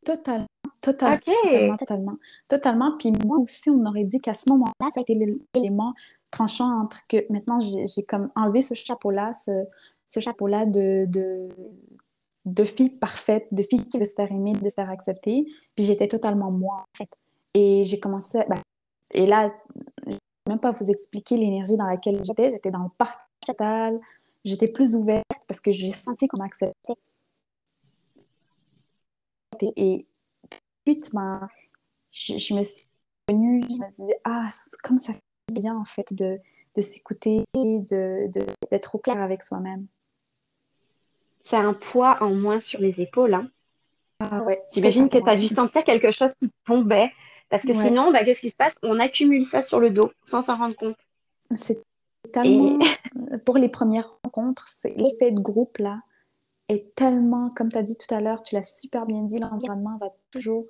[0.04, 0.48] Totalement.
[0.80, 1.34] Totalement, okay.
[1.42, 2.18] totalement, totalement,
[2.48, 2.98] totalement.
[2.98, 5.16] Puis moi aussi, on aurait dit qu'à ce moment-là, ça a été
[5.54, 5.94] l'élément
[6.32, 9.52] tranchant entre que maintenant, j'ai comme enlevé ce chapeau-là, ce,
[10.08, 11.50] ce chapeau-là de, de,
[12.48, 15.46] de fille parfaite, de fille qui veut se faire aimer, de se faire accepter.
[15.76, 17.10] Puis j'étais totalement moi, en fait.
[17.54, 18.62] Et j'ai commencé, ben,
[19.14, 19.54] et là,
[20.06, 20.18] je ne
[20.50, 22.52] même pas vous expliquer l'énergie dans laquelle j'étais.
[22.52, 24.00] J'étais dans le parc total,
[24.46, 26.94] j'étais plus ouverte parce que j'ai senti qu'on m'acceptait.
[29.62, 30.06] Et
[30.50, 31.50] tout de suite, ben,
[32.12, 32.88] je, me suis
[33.30, 34.48] venue, je me suis dit, ah,
[34.84, 35.22] comme ça fait
[35.52, 36.40] bien, en fait, de,
[36.80, 38.30] s'écouter, d'être de,
[38.72, 39.88] de, au clair avec soi-même
[41.50, 43.34] c'est un poids en moins sur les épaules.
[43.34, 43.50] Hein.
[44.20, 47.12] Ah ouais, J'imagine que tu as dû sentir quelque chose qui tombait.
[47.50, 47.86] Parce que ouais.
[47.86, 48.74] sinon, bah, qu'est-ce qui se passe?
[48.84, 50.98] On accumule ça sur le dos sans s'en rendre compte.
[51.52, 51.82] C'est
[52.34, 52.80] tellement.
[53.34, 53.38] Et...
[53.46, 56.02] Pour les premières rencontres, l'effet de groupe là
[56.68, 59.98] est tellement, comme tu as dit tout à l'heure, tu l'as super bien dit, l'environnement
[60.00, 60.66] va toujours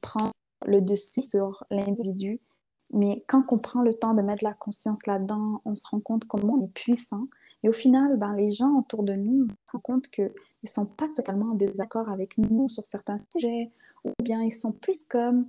[0.00, 0.32] prendre
[0.66, 2.40] le dessus sur l'individu.
[2.92, 6.24] Mais quand on prend le temps de mettre la conscience là-dedans, on se rend compte
[6.24, 7.28] comment on est puissant
[7.62, 10.32] et au final, ben, les gens autour de nous se rendent compte qu'ils
[10.62, 13.70] ne sont pas totalement en désaccord avec nous sur certains sujets,
[14.04, 15.44] ou bien ils sont plus comme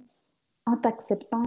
[0.65, 1.43] en t'acceptant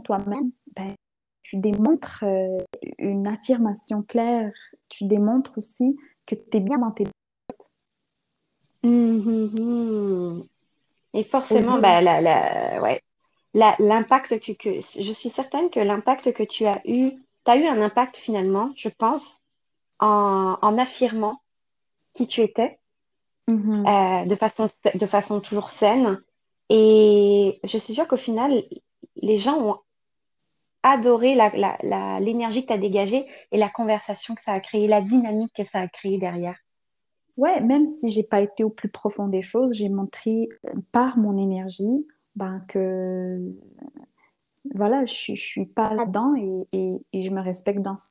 [0.00, 0.94] toi-même, ben,
[1.42, 2.58] tu démontres euh,
[2.98, 4.52] une affirmation claire,
[4.88, 5.96] tu démontres aussi
[6.26, 7.70] que tu es bien dans tes têtes.
[8.82, 10.42] Mmh, mmh.
[11.14, 11.80] Et forcément, mmh.
[11.80, 13.02] ben, la, la, ouais,
[13.54, 17.12] l'impact que, que je suis certaine que l'impact que tu as eu,
[17.44, 19.36] tu as eu un impact finalement, je pense,
[20.02, 21.40] en, en affirmant
[22.12, 22.78] qui tu étais
[23.48, 24.24] mm-hmm.
[24.24, 26.20] euh, de, façon, de façon toujours saine.
[26.68, 28.64] Et je suis sûre qu'au final,
[29.16, 29.76] les gens ont
[30.82, 34.88] adoré l'énergie la, la, que tu as dégagée et la conversation que ça a créée,
[34.88, 36.58] la dynamique que ça a créée derrière.
[37.36, 40.48] Ouais, même si j'ai pas été au plus profond des choses, j'ai montré
[40.90, 43.38] par mon énergie ben, que
[44.74, 48.08] voilà, je, je suis pas là-dedans et, et, et, je me respecte dans ça,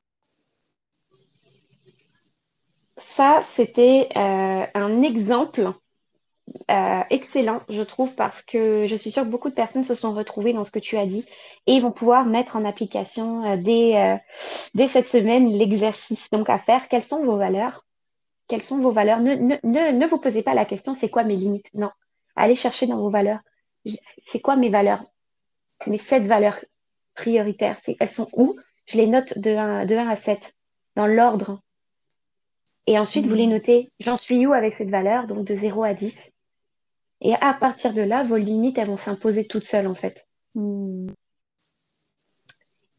[3.56, 5.74] c'était euh, un exemple
[6.70, 10.14] euh, excellent, je trouve, parce que je suis sûre que beaucoup de personnes se sont
[10.14, 11.26] retrouvées dans ce que tu as dit
[11.68, 14.20] et vont pouvoir mettre en application euh, dès,
[14.74, 16.20] dès, cette semaine l'exercice.
[16.32, 16.88] Donc à faire.
[16.88, 17.86] Quelles sont vos valeurs?
[18.47, 19.20] Quelles sont vos valeurs?
[19.20, 21.68] Ne, ne, ne, ne vous posez pas la question, c'est quoi mes limites?
[21.74, 21.91] Non,
[22.36, 23.39] allez chercher dans vos valeurs.
[24.28, 25.04] C'est quoi mes valeurs?
[25.88, 26.60] Mes sept valeurs
[27.16, 28.56] prioritaires, elles sont où?
[28.86, 30.39] Je les note de 1, de 1 à 7
[30.95, 31.62] dans l'ordre
[32.88, 33.30] et ensuite, mmh.
[33.30, 33.52] vous les mmh.
[33.52, 36.32] notez, j'en suis où avec cette valeur, donc de 0 à 10.
[37.22, 40.26] Et à partir de là, vos limites, elles vont s'imposer toutes seules, en fait.
[40.56, 41.08] Mmh.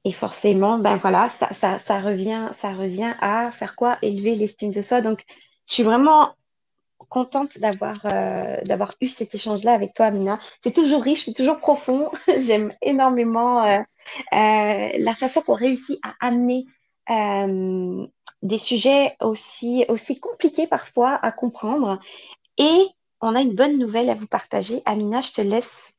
[0.04, 3.98] Et forcément, ben voilà, ça, ça, ça, revient, ça revient à faire quoi?
[4.02, 5.00] Élever l'estime de soi.
[5.00, 5.24] Donc,
[5.68, 6.34] je suis vraiment
[7.08, 10.38] contente d'avoir euh, d'avoir eu cet échange-là avec toi, Amina.
[10.62, 12.10] C'est toujours riche, c'est toujours profond.
[12.38, 13.78] J'aime énormément euh,
[14.32, 16.66] euh, la façon qu'on réussit à amener
[18.42, 21.98] des sujets aussi, aussi compliqués parfois à comprendre.
[22.58, 22.86] Et
[23.20, 24.82] on a une bonne nouvelle à vous partager.
[24.84, 25.92] Amina, je te laisse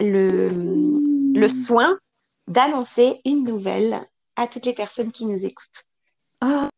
[0.00, 0.48] le,
[1.34, 1.98] le soin
[2.46, 4.06] d'annoncer une nouvelle
[4.36, 5.86] à toutes les personnes qui nous écoutent.
[6.40, 6.68] Ah,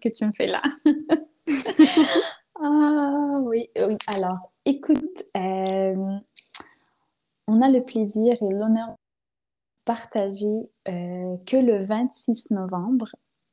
[0.00, 0.62] que tu me fais là.
[2.60, 3.96] ah oui, oui.
[4.06, 6.16] Alors, écoute, euh,
[7.46, 8.94] on a le plaisir et l'honneur de
[9.84, 13.08] partager euh, que le 26 novembre,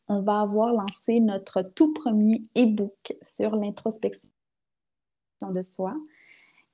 [0.08, 4.32] on va avoir lancé notre tout premier e-book sur l'introspection
[5.52, 5.96] de soi.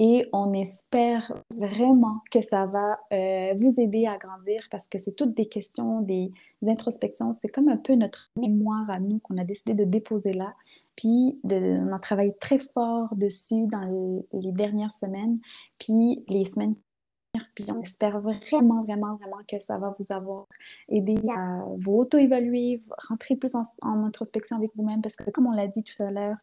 [0.04, 5.16] Et on espère vraiment que ça va euh, vous aider à grandir parce que c'est
[5.16, 6.32] toutes des questions, des,
[6.66, 7.34] introspections.
[7.40, 10.56] C'est comme un peu notre mémoire à nous qu'on a décidé de déposer là.
[10.96, 15.38] Puis on a travaillé très fort dessus dans les, dernières semaines.
[15.78, 16.74] Puis les semaines
[17.56, 20.48] puis on espère vraiment, vraiment, vraiment que ça va vous avoir
[20.90, 25.52] aidé à vous auto-évaluer, rentrer plus en, en introspection avec vous-même, parce que comme on
[25.52, 26.38] l'a dit tout à l'heure,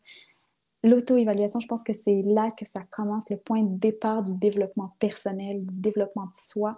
[0.84, 4.94] l'auto-évaluation, je pense que c'est là que ça commence, le point de départ du développement
[4.98, 6.76] personnel, du développement de soi,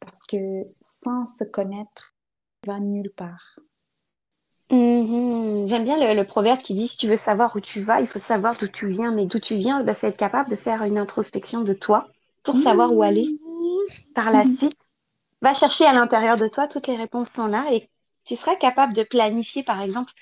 [0.00, 2.14] parce que sans se connaître,
[2.66, 3.58] on va nulle part.
[4.70, 5.66] Mm-hmm.
[5.66, 8.20] J'aime bien le, proverbe qui dit si tu veux savoir où tu vas, il faut
[8.20, 9.12] savoir d'où tu viens.
[9.12, 12.08] Mais d'où tu viens, ben, c'est être capable de faire une introspection de toi
[12.44, 13.28] pour savoir où aller.
[14.14, 14.76] Par la suite,
[15.42, 17.88] va chercher à l'intérieur de toi, toutes les réponses sont là et
[18.24, 20.12] tu seras capable de planifier, par exemple,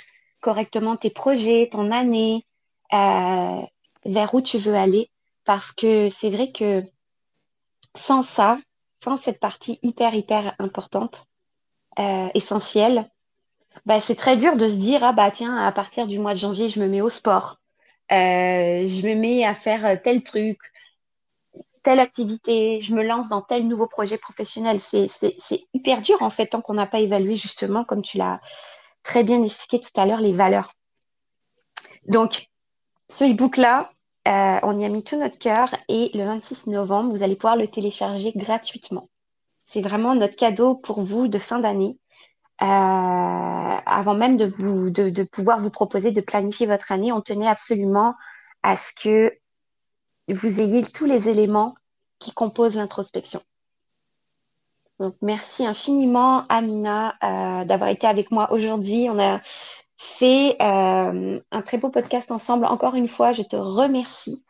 [0.40, 2.46] correctement tes projets, ton année,
[2.92, 3.61] euh,
[4.05, 5.11] vers où tu veux aller.
[5.44, 6.82] Parce que c'est vrai que
[7.96, 8.59] sans ça,
[9.03, 11.24] sans cette partie hyper, hyper importante,
[11.99, 13.11] euh, essentielle,
[13.86, 16.38] bah, c'est très dur de se dire, ah bah tiens, à partir du mois de
[16.38, 17.59] janvier, je me mets au sport.
[18.11, 20.59] Euh, je me mets à faire tel truc,
[21.83, 24.81] telle activité, je me lance dans tel nouveau projet professionnel.
[24.91, 28.41] C'est hyper dur en fait tant qu'on n'a pas évalué justement, comme tu l'as
[29.03, 30.74] très bien expliqué tout à l'heure, les valeurs.
[32.07, 32.49] Donc,
[33.09, 33.91] ce e-book-là,
[34.26, 37.57] euh, on y a mis tout notre cœur et le 26 novembre, vous allez pouvoir
[37.57, 39.09] le télécharger gratuitement.
[39.64, 41.99] C'est vraiment notre cadeau pour vous de fin d'année.
[42.61, 48.14] Euh, avant même de, pouvoir vous proposer de planifier votre année, on tenait absolument
[48.62, 49.33] à ce que
[50.35, 51.74] vous ayez tous les éléments
[52.18, 53.43] qui composent l'introspection.
[54.99, 59.09] Donc, merci infiniment, Amina, euh, d'avoir été avec moi aujourd'hui.
[59.09, 59.41] On a
[59.97, 62.66] fait euh, un très beau podcast ensemble.
[62.66, 64.43] Encore une fois, je te remercie.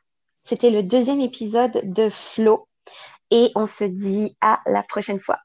[0.45, 2.66] C'était le deuxième épisode de Flow
[3.31, 5.39] et on se dit à la prochaine fois.